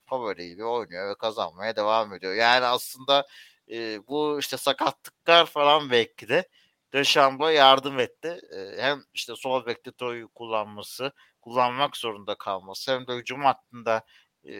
[0.06, 2.34] favori gibi oynuyor ve kazanmaya devam ediyor.
[2.34, 3.26] Yani aslında
[3.70, 6.48] e, bu işte sakatlıklar falan belki de
[6.92, 8.40] Dechamps'a yardım etti.
[8.52, 14.02] E, hem işte sol bekte Toy'u kullanması, kullanmak zorunda kalması hem de hücum hattında
[14.44, 14.52] e,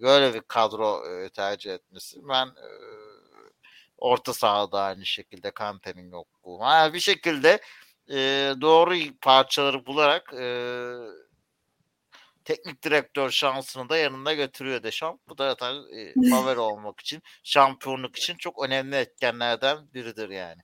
[0.00, 2.20] böyle bir kadro e, tercih etmesi.
[2.28, 2.68] Ben e,
[3.98, 6.58] orta sahada aynı şekilde Kante'nin yokluğu.
[6.62, 7.60] Yani bir şekilde
[8.10, 8.16] e,
[8.60, 10.44] doğru parçaları bularak e,
[12.44, 15.20] teknik direktör şansını da yanında götürüyor Deşamp.
[15.28, 20.60] Bu da zaten e, olmak için, şampiyonluk için çok önemli etkenlerden biridir yani.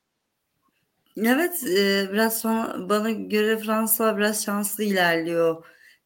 [1.17, 5.65] Evet, e, biraz sonra bana göre Fransa biraz şanslı ilerliyor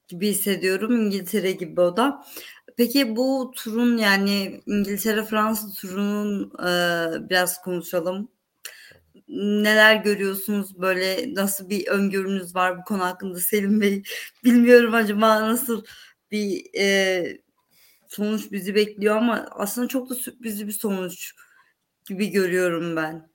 [0.08, 1.06] gibi hissediyorum.
[1.06, 2.24] İngiltere gibi o da.
[2.76, 8.28] Peki bu turun yani İngiltere-Fransa turunun e, biraz konuşalım.
[9.30, 14.02] Neler görüyorsunuz böyle nasıl bir öngörünüz var bu konu hakkında Selim Bey?
[14.44, 15.84] Bilmiyorum acaba nasıl
[16.30, 17.38] bir e,
[18.08, 21.34] sonuç bizi bekliyor ama aslında çok da sürprizli bir sonuç
[22.08, 23.30] gibi görüyorum ben.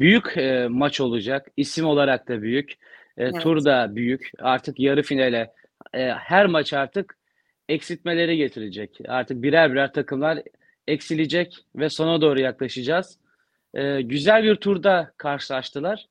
[0.00, 1.48] büyük e, maç olacak.
[1.56, 2.72] İsim olarak da büyük.
[2.72, 2.76] E,
[3.16, 3.40] Evet.
[3.40, 4.30] tur da büyük.
[4.38, 5.52] Artık yarı finale
[5.94, 7.18] e, her maç artık
[7.68, 8.98] eksiltmeleri getirecek.
[9.08, 10.42] Artık birer birer takımlar
[10.86, 13.18] eksilecek ve sona doğru yaklaşacağız.
[13.76, 16.06] E, güzel bir turda karşılaştılar.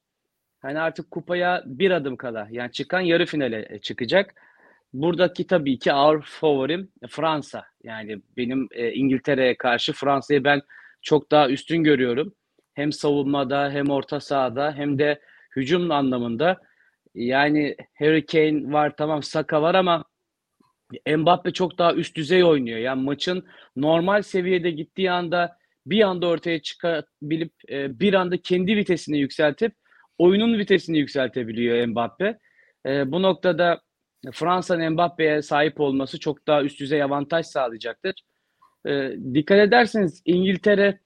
[0.62, 2.48] Hani artık kupaya bir adım kala.
[2.52, 4.36] Yani çıkan yarı finale e, çıkacak.
[4.94, 7.66] Buradaki tabii ki ağır favorim Fransa.
[7.84, 10.62] Yani benim e, İngiltere'ye karşı Fransa'yı ben
[11.02, 12.34] çok daha üstün görüyorum.
[12.74, 15.22] Hem savunmada hem orta sahada hem de
[15.56, 16.62] hücum anlamında.
[17.16, 20.04] Yani Harry Kane var tamam Saka var ama
[21.18, 22.80] Mbappe çok daha üst düzey oynuyor.
[22.80, 29.20] Yani maçın normal seviyede gittiği anda bir anda ortaya çıkabilip e, bir anda kendi vitesini
[29.20, 29.74] yükseltip
[30.18, 32.40] oyunun vitesini yükseltebiliyor Mbappe.
[32.86, 33.82] E, bu noktada
[34.32, 38.14] Fransa'nın Mbappe'ye sahip olması çok daha üst düzey avantaj sağlayacaktır.
[38.88, 41.00] E, dikkat ederseniz İngiltere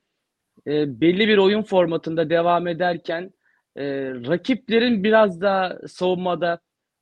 [0.68, 3.32] e, belli bir oyun formatında devam ederken
[3.76, 6.60] e, rakiplerin biraz daha savunmada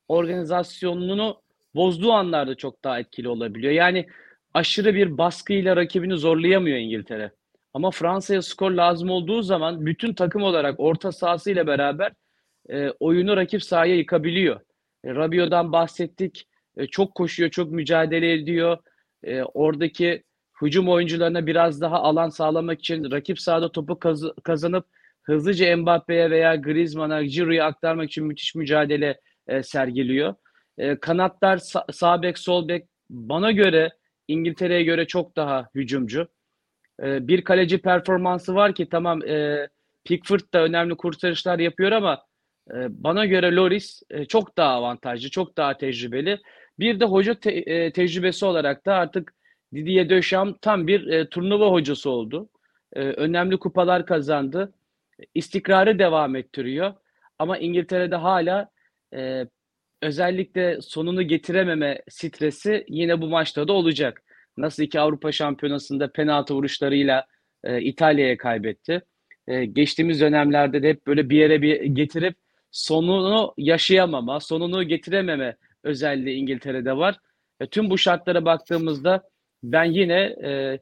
[0.07, 1.41] organizasyonunu
[1.75, 3.73] bozduğu anlarda çok daha etkili olabiliyor.
[3.73, 4.07] Yani
[4.53, 7.31] aşırı bir baskıyla rakibini zorlayamıyor İngiltere.
[7.73, 12.11] Ama Fransa'ya skor lazım olduğu zaman bütün takım olarak orta sahasıyla beraber
[12.69, 14.59] e, oyunu rakip sahaya yıkabiliyor.
[15.03, 16.47] E, Rabiot'dan bahsettik.
[16.77, 18.77] E, çok koşuyor, çok mücadele ediyor.
[19.23, 20.23] E, oradaki
[20.61, 24.85] hücum oyuncularına biraz daha alan sağlamak için rakip sahada topu kaz- kazanıp
[25.23, 30.35] hızlıca Mbappe'ye veya Griezmann'a, Giroud'a aktarmak için müthiş mücadele e, sergiliyor.
[30.77, 33.89] E, kanatlar sa- sağ bek, sol bek bana göre
[34.27, 36.27] İngiltere'ye göre çok daha hücumcu.
[37.03, 39.67] E, bir kaleci performansı var ki tamam e,
[40.05, 42.23] Pickford da önemli kurtarışlar yapıyor ama
[42.71, 46.39] e, bana göre Loris e, çok daha avantajlı, çok daha tecrübeli.
[46.79, 49.33] Bir de hoca te- e, tecrübesi olarak da artık
[49.75, 52.49] Didier Deschamps tam bir e, turnuva hocası oldu.
[52.93, 54.73] E, önemli kupalar kazandı.
[55.35, 56.93] İstikrarı devam ettiriyor.
[57.39, 58.69] Ama İngiltere'de hala
[59.13, 59.45] e,
[60.01, 64.23] özellikle sonunu getirememe stresi yine bu maçta da olacak.
[64.57, 67.25] Nasıl ki Avrupa Şampiyonası'nda penaltı vuruşlarıyla
[67.63, 69.01] e, İtalya'ya kaybetti.
[69.47, 72.35] E, geçtiğimiz dönemlerde de hep böyle bir yere bir getirip
[72.71, 77.19] sonunu yaşayamama, sonunu getirememe özelliği İngiltere'de var.
[77.59, 79.29] E, tüm bu şartlara baktığımızda
[79.63, 80.79] ben yine e,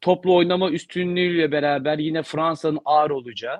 [0.00, 3.58] toplu oynama üstünlüğüyle beraber yine Fransa'nın ağır olacağı.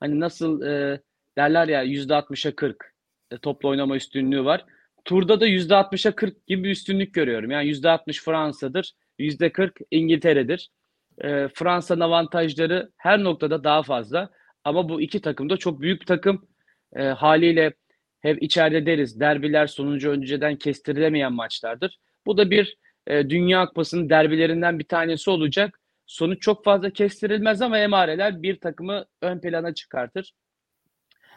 [0.00, 1.00] Hani nasıl e,
[1.38, 2.94] derler ya %60'a 40
[3.30, 4.64] e, toplu oynama üstünlüğü var.
[5.04, 7.50] Turda da %60'a 40 gibi bir üstünlük görüyorum.
[7.50, 10.70] Yani %60 Fransa'dır, %40 İngiltere'dir.
[11.18, 14.30] E, Fransa'nın avantajları her noktada daha fazla.
[14.64, 16.48] Ama bu iki takım da çok büyük bir takım.
[16.96, 17.72] E, haliyle
[18.20, 19.20] hep içeride deriz.
[19.20, 21.98] Derbiler sonuncu önceden kestirilemeyen maçlardır.
[22.26, 25.80] Bu da bir e, Dünya Kupası'nın derbilerinden bir tanesi olacak.
[26.06, 30.34] Sonuç çok fazla kestirilmez ama emareler bir takımı ön plana çıkartır.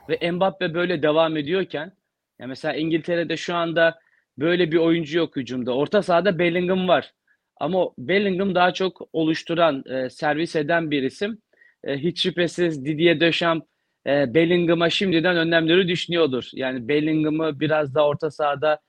[0.10, 1.94] Ve Mbappe böyle devam ediyorken
[2.42, 4.00] ya mesela İngiltere'de şu anda
[4.38, 5.76] böyle bir oyuncu yok hücumda.
[5.76, 7.14] Orta sahada Bellingham var.
[7.60, 11.42] Ama Bellingham daha çok oluşturan, e, servis eden bir isim.
[11.84, 13.68] E, hiç şüphesiz Didier Deschamps
[14.08, 16.50] e, Bellingham'a şimdiden önlemleri düşünüyordur.
[16.54, 18.80] Yani Bellingham'ı biraz da orta sahada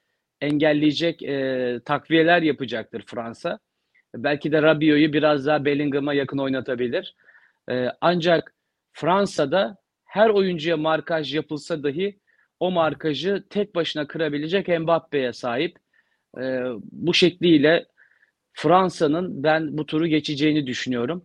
[0.41, 3.59] engelleyecek e, takviyeler yapacaktır Fransa.
[4.15, 7.15] Belki de Rabiot'u biraz daha Bellingham'a yakın oynatabilir.
[7.71, 8.55] E, ancak
[8.93, 12.19] Fransa'da her oyuncuya markaj yapılsa dahi
[12.63, 15.77] o markajı tek başına kırabilecek Mbappe'ye sahip.
[16.39, 16.43] E,
[16.93, 17.87] bu şekliyle
[18.53, 21.25] Fransa'nın ben bu turu geçeceğini düşünüyorum.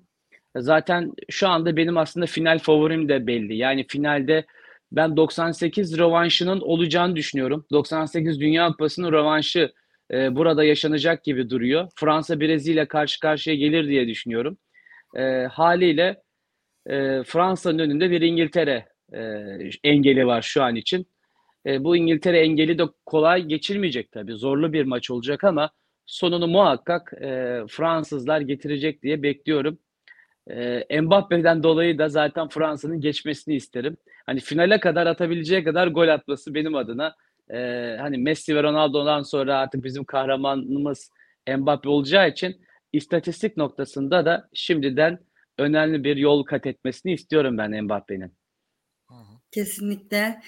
[0.56, 3.56] Zaten şu anda benim aslında final favorim de belli.
[3.58, 4.46] Yani finalde
[4.92, 7.66] ben 98 rövanşının olacağını düşünüyorum.
[7.72, 9.74] 98 Dünya Kupası'nın rövanşı
[10.12, 11.90] e, burada yaşanacak gibi duruyor.
[11.96, 14.58] Fransa Brezilya karşı karşıya gelir diye düşünüyorum.
[15.16, 15.22] E,
[15.52, 16.22] haliyle
[16.86, 19.22] e, Fransa'nın önünde bir İngiltere e,
[19.84, 21.08] engeli var şu an için.
[21.68, 24.34] E, bu İngiltere engeli de kolay geçilmeyecek tabii.
[24.34, 25.72] Zorlu bir maç olacak ama
[26.06, 29.80] sonunu muhakkak e, Fransızlar getirecek diye bekliyorum.
[30.50, 33.98] E, Mbappe'den dolayı da zaten Fransa'nın geçmesini isterim.
[34.26, 37.16] Hani finale kadar atabileceği kadar gol atması benim adına
[37.50, 37.58] e,
[38.00, 41.12] hani Messi ve Ronaldo'dan sonra artık bizim kahramanımız
[41.58, 42.62] Mbappe olacağı için
[42.94, 45.20] istatistik noktasında da şimdiden
[45.58, 48.34] önemli bir yol kat etmesini istiyorum ben Mbappe'nin.
[49.52, 50.42] Kesinlikle.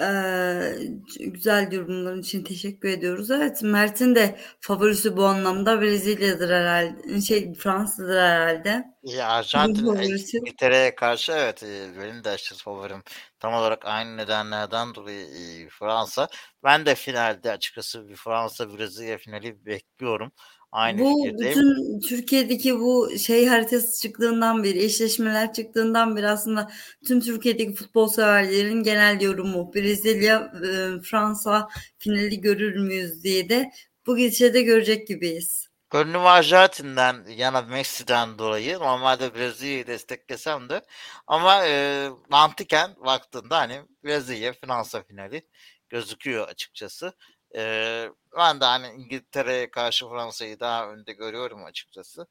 [0.00, 0.72] Ee,
[1.20, 3.30] güzel yorumların için teşekkür ediyoruz.
[3.30, 7.20] Evet, Mert'in de favorisi bu anlamda Brezilya'dır herhalde.
[7.20, 8.84] Şey, Fransa'dır herhalde.
[9.02, 10.36] Ya favorisi.
[10.38, 13.02] İngiltere'ye karşı evet e, benim de aşırı favorim.
[13.38, 16.28] Tam olarak aynı nedenlerden dolayı e, Fransa.
[16.64, 20.32] Ben de finalde açıkçası bir Fransa Brezilya finali bekliyorum.
[20.72, 21.58] Aynı Bu fikirdeyim.
[21.58, 26.70] bütün Türkiye'deki bu şey haritası çıktığından beri, eşleşmeler çıktığından beri aslında
[27.06, 33.70] tüm Türkiye'deki futbol severlerin genel yorumu Brezilya, e, Fransa finali görür müyüz diye de
[34.06, 35.70] bu gidişe görecek gibiyiz.
[35.90, 40.82] Gönlüm Arjantin'den yana Messi'den dolayı normalde Brezilya'yı desteklesem de
[41.26, 45.48] ama e, mantıken baktığında hani Brezilya Fransa finali
[45.88, 47.12] gözüküyor açıkçası.
[47.56, 52.26] E, ben de hani İngiltere'ye karşı Fransa'yı daha önde görüyorum açıkçası.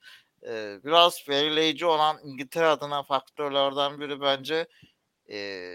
[0.48, 4.68] E, biraz belirleyici olan İngiltere adına faktörlerden biri bence
[5.32, 5.70] e,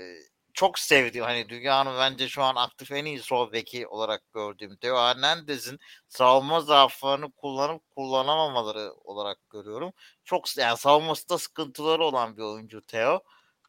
[0.54, 4.96] çok sevdiğim hani dünyanın bence şu an aktif en iyi sol beki olarak gördüğüm Theo
[4.96, 5.78] Hernandez'in
[6.08, 9.92] savunma zaaflarını kullanıp kullanamamaları olarak görüyorum.
[10.24, 13.20] Çok yani savunmasında sıkıntıları olan bir oyuncu Theo.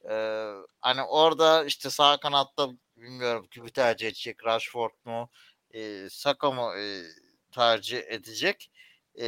[0.09, 5.29] Ee, hani orada işte sağ kanatta bilmiyorum kimi tercih edecek Rashford mu
[5.75, 7.03] e, Saka mı e,
[7.51, 8.71] tercih edecek.
[9.21, 9.27] E,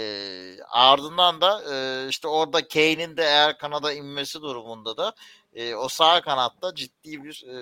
[0.70, 5.14] ardından da e, işte orada Kane'in de eğer kanada inmesi durumunda da
[5.54, 7.60] e, o sağ kanatta ciddi bir e,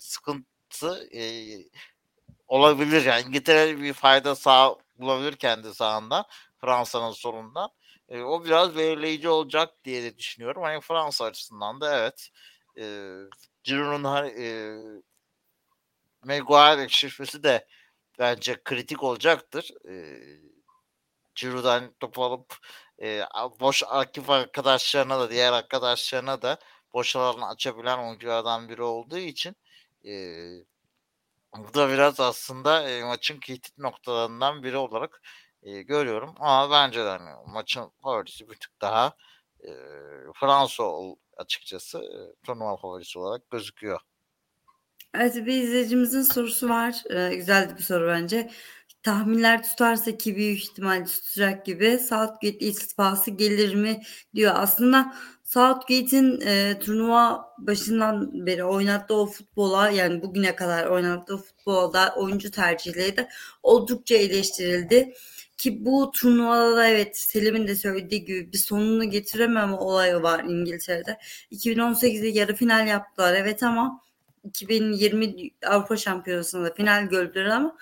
[0.00, 1.22] sıkıntı e,
[2.48, 3.04] olabilir.
[3.04, 6.24] Yani İngiltere bir fayda sağ bulabilir kendi sağından
[6.60, 7.70] Fransa'nın sorundan.
[8.08, 10.62] E, o biraz belirleyici olacak diye de düşünüyorum.
[10.62, 12.30] Hani Fransa açısından da evet.
[12.78, 13.14] E,
[13.64, 14.76] Giroud'un hani e,
[16.24, 17.66] Maguire eşleşmesi de
[18.18, 19.70] bence kritik olacaktır.
[19.88, 19.94] E,
[21.34, 22.56] Giroud'dan topu alıp
[23.02, 23.22] e,
[23.60, 26.58] boş akif arkadaşlarına da diğer arkadaşlarına da
[26.94, 29.56] boş alanı açabilen oyunculardan biri olduğu için
[30.04, 30.12] e,
[31.56, 35.22] bu da biraz aslında e, maçın kilit noktalarından biri olarak
[35.62, 36.34] e, görüyorum.
[36.38, 39.16] Ama bence de hani maçın favorisi bir tık daha
[39.60, 39.68] e,
[40.34, 40.84] Fransa
[41.36, 44.00] açıkçası e, turnuva favorisi olarak gözüküyor.
[45.14, 47.02] Evet bir izleyicimizin sorusu var.
[47.10, 48.50] Ee, güzel bir soru bence.
[49.02, 54.02] Tahminler tutarsa ki büyük ihtimal tutacak gibi Southgate istifası gelir mi
[54.34, 54.52] diyor.
[54.56, 62.50] Aslında Southgate'in e, turnuva başından beri oynattığı o futbola yani bugüne kadar oynattığı futbolda oyuncu
[62.50, 63.28] tercihleri de
[63.62, 65.14] oldukça eleştirildi.
[65.58, 71.18] Ki bu turnuvada da evet Selim'in de söylediği gibi bir sonunu getirememe olayı var İngiltere'de.
[71.52, 74.07] 2018'de yarı final yaptılar evet ama
[74.48, 77.76] 2020 Avrupa Şampiyonası'nda final gördüler ama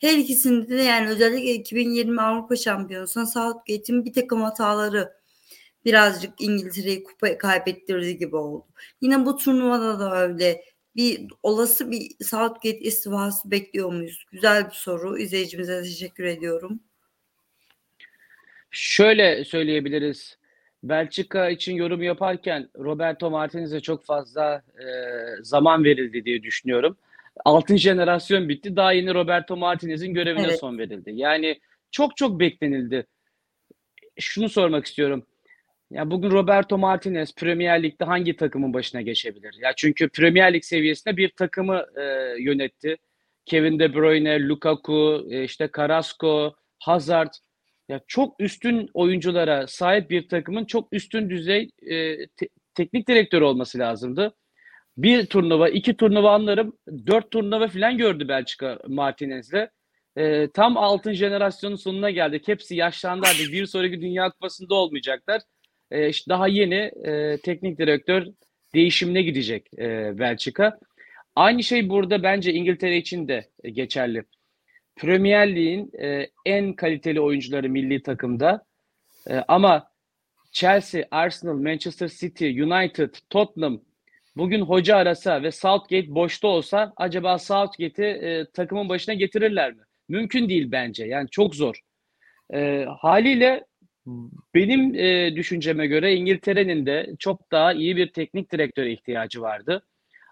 [0.00, 5.12] her ikisinde de yani özellikle 2020 Avrupa Şampiyonası'nda Southgate'in bir takım hataları
[5.84, 8.66] birazcık İngiltere'yi kupa kaybettirdiği gibi oldu.
[9.00, 10.64] Yine bu turnuvada da öyle
[10.96, 14.24] bir olası bir Southgate istifası bekliyor muyuz?
[14.32, 15.18] Güzel bir soru.
[15.18, 16.80] İzleyicimize teşekkür ediyorum.
[18.70, 20.37] Şöyle söyleyebiliriz.
[20.82, 24.86] Belçika için yorum yaparken Roberto Martinez'e çok fazla e,
[25.42, 26.96] zaman verildi diye düşünüyorum.
[27.44, 28.76] Altın jenerasyon bitti.
[28.76, 30.60] Daha yeni Roberto Martinez'in görevine evet.
[30.60, 31.12] son verildi.
[31.14, 31.60] Yani
[31.90, 33.06] çok çok beklenildi.
[34.18, 35.26] Şunu sormak istiyorum.
[35.90, 39.56] Ya bugün Roberto Martinez Premier Lig'de hangi takımın başına geçebilir?
[39.60, 42.02] Ya çünkü Premier Lig seviyesinde bir takımı e,
[42.38, 42.96] yönetti.
[43.46, 47.32] Kevin De Bruyne, Lukaku, e, işte Carrasco, Hazard
[47.88, 53.78] ya çok üstün oyunculara sahip bir takımın çok üstün düzey e, te- teknik direktör olması
[53.78, 54.34] lazımdı.
[54.96, 56.78] Bir turnuva, iki turnuva anlarım.
[57.06, 59.68] Dört turnuva falan gördü Belçika Martinez'le.
[60.16, 62.48] E, tam altın jenerasyonun sonuna geldik.
[62.48, 63.26] Hepsi yaşlandı.
[63.52, 65.42] Bir sonraki Dünya Kupası'nda olmayacaklar.
[65.90, 68.26] E, işte daha yeni e, teknik direktör
[68.74, 70.78] değişimine gidecek e, Belçika.
[71.34, 74.24] Aynı şey burada bence İngiltere için de geçerli.
[74.98, 78.64] Premier Lig'in e, en kaliteli oyuncuları milli takımda.
[79.30, 79.90] E, ama
[80.52, 83.80] Chelsea, Arsenal, Manchester City, United, Tottenham
[84.36, 89.82] bugün hoca arasa ve Southgate boşta olsa acaba Southgate'i e, takımın başına getirirler mi?
[90.08, 91.04] Mümkün değil bence.
[91.04, 91.80] Yani çok zor.
[92.54, 93.64] E, haliyle
[94.54, 99.86] benim e, düşünceme göre İngiltere'nin de çok daha iyi bir teknik direktöre ihtiyacı vardı.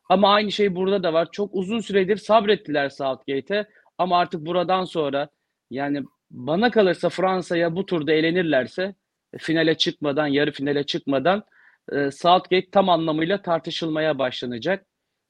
[0.09, 1.29] Ama aynı şey burada da var.
[1.33, 3.67] Çok uzun süredir sabrettiler Southgate'e.
[3.99, 5.29] Ama artık buradan sonra
[5.71, 8.95] yani bana kalırsa Fransa'ya bu turda elenirlerse
[9.39, 11.45] finale çıkmadan, yarı finale çıkmadan
[11.93, 14.87] e, Southgate tam anlamıyla tartışılmaya başlanacak.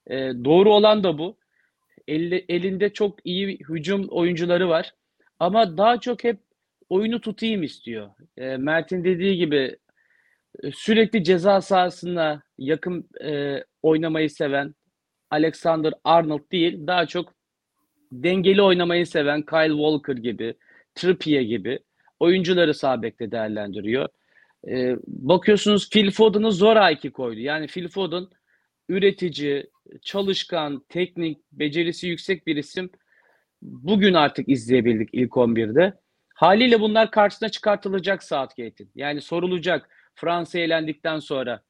[0.07, 1.37] E, doğru olan da bu.
[2.09, 4.93] El, elinde çok iyi hücum oyuncuları var.
[5.39, 6.39] Ama daha çok hep
[6.89, 8.11] oyunu tutayım istiyor.
[8.37, 9.77] E, Mert'in dediği gibi
[10.63, 14.75] e, sürekli ceza sahasına yakın e, oynamayı seven
[15.31, 17.35] Alexander Arnold değil, daha çok
[18.13, 20.55] dengeli oynamayı seven Kyle Walker gibi,
[20.95, 21.79] Trippier gibi
[22.21, 24.09] oyuncuları sağ bekte değerlendiriyor.
[24.69, 27.41] Ee, bakıyorsunuz Phil Foden'ı zor A2 koydu.
[27.41, 28.27] Yani Phil Foden
[28.89, 29.71] üretici,
[30.03, 32.91] çalışkan, teknik, becerisi yüksek bir isim.
[33.63, 35.95] Bugün artık izleyebildik ilk 11'de.
[36.35, 38.91] Haliyle bunlar karşısına çıkartılacak Southgate'in.
[38.95, 41.63] Yani sorulacak Fransa eğlendikten sonra.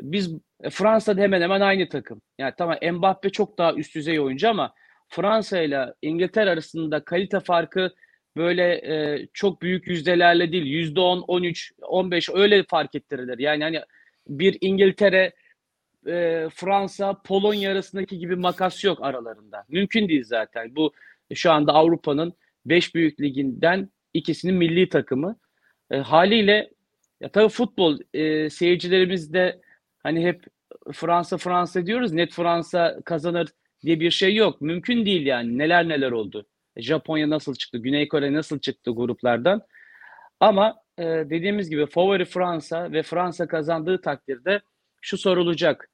[0.00, 0.30] Biz
[0.70, 2.22] Fransa'da hemen hemen aynı takım.
[2.38, 4.74] Yani tamam Mbappe çok daha üst düzey oyuncu ama
[5.08, 7.94] Fransa ile İngiltere arasında kalite farkı
[8.36, 10.66] böyle e, çok büyük yüzdelerle değil.
[10.66, 13.38] Yüzde on, on üç, on beş öyle fark ettirilir.
[13.38, 13.80] Yani hani
[14.28, 15.32] bir İngiltere,
[16.06, 19.64] e, Fransa, Polonya arasındaki gibi makas yok aralarında.
[19.68, 20.76] Mümkün değil zaten.
[20.76, 20.92] Bu
[21.34, 22.32] şu anda Avrupa'nın
[22.66, 25.36] beş büyük liginden ikisinin milli takımı.
[25.90, 26.70] E, haliyle
[27.20, 29.60] ya tabii futbol e, seyircilerimiz de
[30.02, 30.44] hani hep
[30.92, 32.12] Fransa Fransa diyoruz.
[32.12, 33.48] Net Fransa kazanır
[33.84, 34.60] diye bir şey yok.
[34.60, 35.58] Mümkün değil yani.
[35.58, 36.46] Neler neler oldu.
[36.76, 37.78] Japonya nasıl çıktı?
[37.78, 39.62] Güney Kore nasıl çıktı gruplardan?
[40.40, 44.60] Ama e, dediğimiz gibi favori Fransa ve Fransa kazandığı takdirde
[45.00, 45.90] şu sorulacak.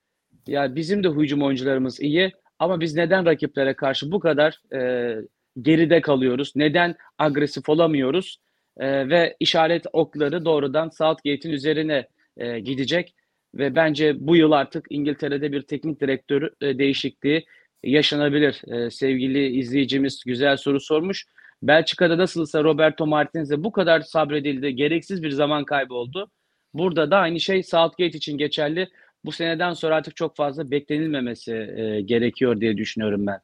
[0.47, 5.17] Ya bizim de hücum oyuncularımız iyi ama biz neden rakiplere karşı bu kadar e,
[5.63, 6.53] geride kalıyoruz?
[6.57, 8.41] Neden agresif olamıyoruz?
[8.77, 13.15] E, ve işaret okları doğrudan Southgate'in üzerine e, gidecek
[13.55, 17.47] ve bence bu yıl artık İngiltere'de bir teknik direktör e, değişikliği
[17.85, 18.63] yaşanabilir.
[18.75, 21.27] E, sevgili izleyicimiz güzel soru sormuş.
[21.63, 24.75] Belçika'da nasılsa Roberto Martinez'e bu kadar sabredildi.
[24.75, 26.31] Gereksiz bir zaman kaybı oldu.
[26.75, 28.89] Burada da aynı şey Southgate için geçerli.
[29.25, 33.41] Bu seneden sonra artık çok fazla beklenilmemesi e, gerekiyor diye düşünüyorum ben.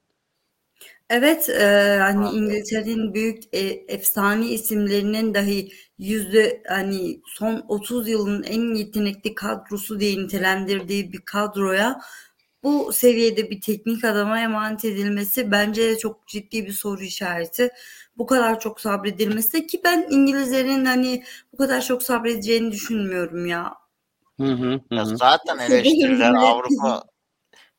[1.10, 1.64] Evet, e,
[2.00, 3.58] hani İngiltere'nin büyük e,
[3.88, 5.68] efsane isimlerinin dahi
[5.98, 12.00] yüzde hani son 30 yılın en yetenekli kadrosu diye nitelendirdiği bir kadroya
[12.66, 17.70] bu seviyede bir teknik adama emanet edilmesi bence çok ciddi bir soru işareti.
[18.18, 23.74] Bu kadar çok sabredilmesi ki ben İngilizlerin hani bu kadar çok sabredeceğini düşünmüyorum ya.
[24.40, 24.80] Hı hı, hı.
[24.90, 27.02] Ya zaten eleştiriler Avrupa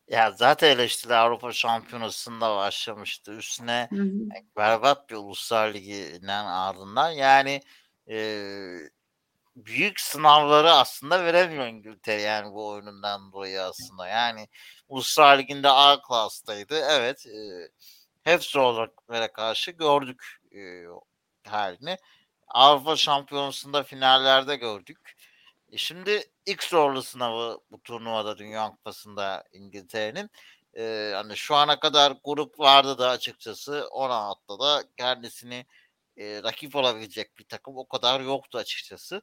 [0.08, 3.34] ya zaten eleştiriler Avrupa Şampiyonası'nda başlamıştı.
[3.34, 4.30] Üstüne Hı hı.
[4.58, 7.62] berbat bir Uluslar Ligi'nden ardından yani
[8.10, 8.18] e,
[9.66, 14.08] büyük sınavları aslında veremiyor İngiltere yani bu oyunundan dolayı aslında.
[14.08, 14.48] Yani
[14.90, 16.80] Uluslar Ligi'nde A klastaydı.
[16.90, 17.26] Evet.
[17.28, 17.70] E,
[18.24, 20.84] hep zorluklara karşı gördük e,
[21.50, 21.98] halini.
[22.48, 25.16] Avrupa Şampiyonası'nda finallerde gördük.
[25.72, 30.30] E şimdi ilk zorlu sınavı bu turnuvada Dünya Kupası'nda İngiltere'nin.
[30.78, 35.66] E, hani şu ana kadar grup vardı da açıkçası 16'da da kendisini
[36.18, 39.22] e, rakip olabilecek bir takım o kadar yoktu açıkçası.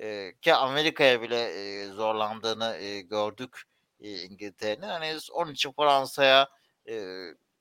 [0.00, 3.62] E, ki Amerika'ya bile e, zorlandığını e, gördük
[4.00, 4.88] e, İngiltere'nin.
[4.88, 6.48] Hani onun için Fransa'ya
[6.88, 6.94] e,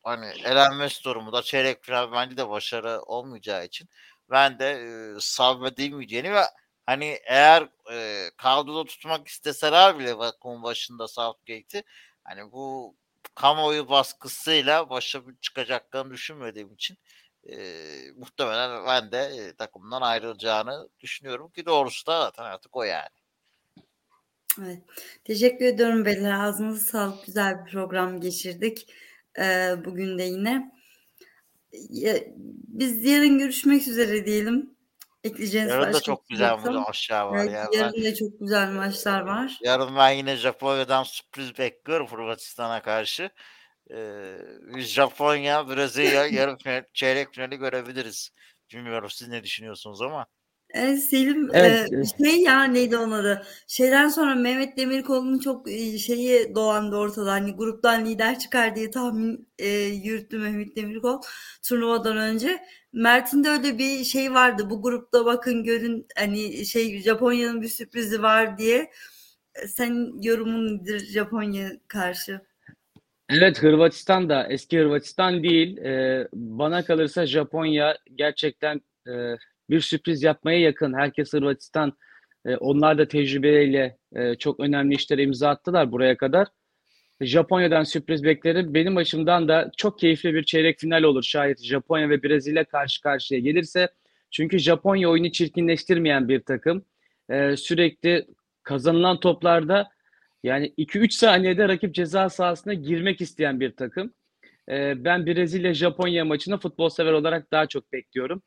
[0.04, 3.90] hani elenmesi durumunda çeyrek final bence de başarı olmayacağı için
[4.30, 6.44] ben de e, sabredilmeyeceğini ve
[6.86, 11.84] hani eğer e, kadroda tutmak isteseler bile bakımın başında Southgate'i
[12.24, 12.96] hani bu
[13.36, 16.98] kamuoyu baskısıyla başa çıkacaklarını düşünmediğim için
[17.50, 17.56] e,
[18.16, 23.10] muhtemelen ben de e, takımdan ayrılacağını düşünüyorum ki doğrusu da zaten artık o yani.
[24.62, 24.82] Evet.
[25.24, 26.32] Teşekkür ediyorum beyler.
[26.32, 27.26] Ağzınıza sağlık.
[27.26, 28.94] Güzel bir program geçirdik.
[29.40, 30.72] Ee, bugün de yine.
[31.90, 32.16] Ya,
[32.68, 34.74] biz yarın görüşmek üzere diyelim.
[35.24, 36.72] Ekleyeceğiniz Yarın da çok şey güzel yoksa.
[36.72, 37.38] maçlar var.
[37.38, 39.60] Evet, Yani yarın ben, da çok güzel maçlar var.
[39.62, 43.30] yarın ben yine Japonya'dan sürpriz bekliyorum Hırvatistan'a karşı.
[44.76, 48.30] Biz Japonya, Brezilya yarı final, çeyrek finali görebiliriz.
[48.74, 50.26] Bilmiyorum siz ne düşünüyorsunuz ama.
[50.74, 51.90] E, Selim Evet.
[51.94, 53.46] e, şey ya neydi onun adı?
[53.68, 57.32] Şeyden sonra Mehmet Demirkol'un çok e, şeyi dolandı ortada.
[57.32, 61.22] Hani gruptan lider çıkar diye tahmin e, yürüttü Mehmet Demirkol
[61.68, 62.64] turnuvadan önce.
[62.94, 64.70] Mert'in de öyle bir şey vardı.
[64.70, 68.92] Bu grupta bakın görün hani şey Japonya'nın bir sürprizi var diye.
[69.56, 72.42] E, Sen yorumun nedir Japonya karşı?
[73.30, 75.78] Evet Hırvatistan da eski Hırvatistan değil.
[75.78, 79.12] Ee, bana kalırsa Japonya gerçekten e,
[79.70, 80.94] bir sürpriz yapmaya yakın.
[80.94, 81.94] Herkes Hırvatistan.
[82.46, 86.48] e, onlar da tecrübeyle e, çok önemli işlere imza attılar buraya kadar.
[87.22, 88.74] Japonya'dan sürpriz beklerim.
[88.74, 93.40] Benim açımdan da çok keyifli bir çeyrek final olur şayet Japonya ve Brezilya karşı karşıya
[93.40, 93.90] gelirse.
[94.32, 96.86] Çünkü Japonya oyunu çirkinleştirmeyen bir takım.
[97.30, 98.28] Ee, sürekli
[98.64, 99.90] kazanılan toplarda
[100.44, 104.14] yani 2-3 saniyede rakip ceza sahasına girmek isteyen bir takım.
[104.70, 108.42] Ee, ben Brezilya-Japonya maçını futbol sever olarak daha çok bekliyorum.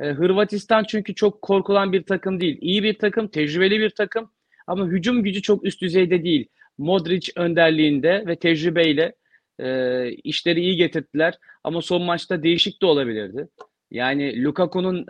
[0.00, 2.58] Ee, Hırvatistan çünkü çok korkulan bir takım değil.
[2.60, 4.30] İyi bir takım, tecrübeli bir takım
[4.66, 6.48] ama hücum gücü çok üst düzeyde değil.
[6.78, 9.14] Modric önderliğinde ve tecrübeyle
[9.60, 11.38] e, işleri iyi getirdiler.
[11.64, 13.48] Ama son maçta değişik de olabilirdi.
[13.90, 15.06] Yani Lukaku'nun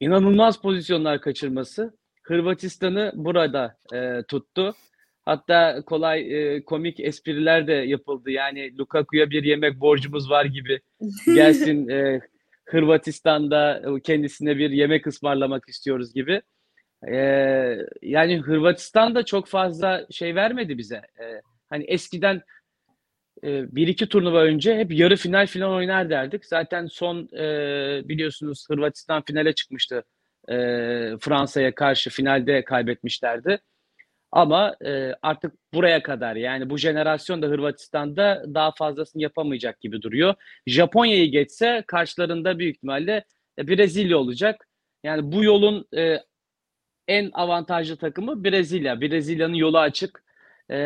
[0.00, 4.74] inanılmaz pozisyonlar kaçırması Hırvatistan'ı burada e, tuttu.
[5.26, 8.30] Hatta kolay e, komik espriler de yapıldı.
[8.30, 10.80] Yani Lukaku'ya bir yemek borcumuz var gibi
[11.26, 12.20] gelsin e,
[12.64, 16.42] Hırvatistan'da kendisine bir yemek ısmarlamak istiyoruz gibi.
[17.08, 20.96] Ee, yani Hırvatistan da çok fazla şey vermedi bize.
[20.96, 22.42] Ee, hani eskiden
[23.44, 26.46] e, bir iki turnuva önce hep yarı final falan oynar derdik.
[26.46, 27.44] Zaten son e,
[28.08, 30.04] biliyorsunuz Hırvatistan finale çıkmıştı.
[30.48, 30.54] E,
[31.20, 33.60] Fransa'ya karşı finalde kaybetmişlerdi.
[34.36, 40.34] Ama e, artık buraya kadar yani bu jenerasyon da Hırvatistan'da daha fazlasını yapamayacak gibi duruyor.
[40.66, 43.24] Japonya'yı geçse karşılarında büyük ihtimalle
[43.58, 44.68] e, Brezilya olacak.
[45.04, 46.16] Yani bu yolun e,
[47.08, 49.00] en avantajlı takımı Brezilya.
[49.00, 50.24] Brezilya'nın yolu açık.
[50.70, 50.76] E,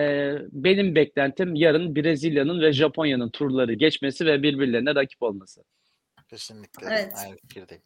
[0.52, 5.64] benim beklentim yarın Brezilya'nın ve Japonya'nın turları geçmesi ve birbirlerine rakip olması.
[6.28, 6.86] Kesinlikle.
[6.90, 7.12] Evet.
[7.24, 7.82] Aynı fikirdeyim.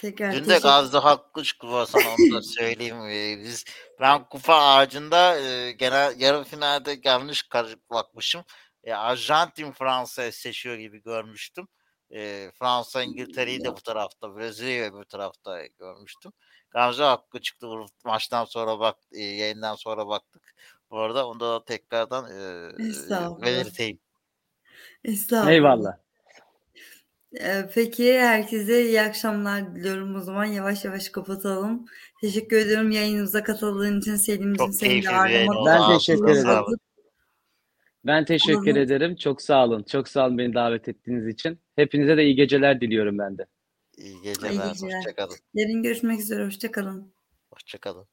[0.00, 3.00] Tekrar Dün de Gazze Hakkı kupa sana onu da söyleyeyim.
[3.00, 3.64] Ee, Biz
[4.00, 8.44] ben kupa ağacında e, genel yarı finalde yanlış karışık bakmışım.
[8.84, 11.68] E, Arjantin Fransa seçiyor gibi görmüştüm.
[12.10, 16.32] E, Fransa İngiltere'yi de bu tarafta, Brezilya'yı bu tarafta görmüştüm.
[16.70, 17.66] Gamze Hakkı çıktı
[18.04, 20.54] maçtan sonra bak e, yayından sonra baktık.
[20.90, 22.70] Bu arada onu da tekrardan e,
[23.42, 23.98] belirteyim.
[25.04, 25.52] Estağfurullah.
[25.52, 26.05] Eyvallah.
[27.40, 31.84] Ee, Peki herkese iyi akşamlar diliyorum o zaman yavaş yavaş kapatalım.
[32.20, 35.68] Teşekkür ediyorum yayınımıza katıldığın için Selim'cim Çok seni de keyifli bir yayın ağırlamak oldu.
[35.90, 36.42] Ben teşekkür ederim.
[36.42, 36.80] sağlık.
[38.06, 38.76] Ben teşekkür Olur.
[38.76, 39.16] ederim.
[39.16, 39.82] Çok sağ olun.
[39.82, 41.58] Çok sağ olun beni davet ettiğiniz için.
[41.76, 43.46] Hepinize de iyi geceler diliyorum ben de.
[43.96, 44.50] İyi geceler.
[44.50, 44.96] geceler.
[44.98, 45.36] Hoşçakalın.
[45.54, 47.12] Yarın görüşmek üzere hoşçakalın.
[47.50, 48.06] Hoşçakalın.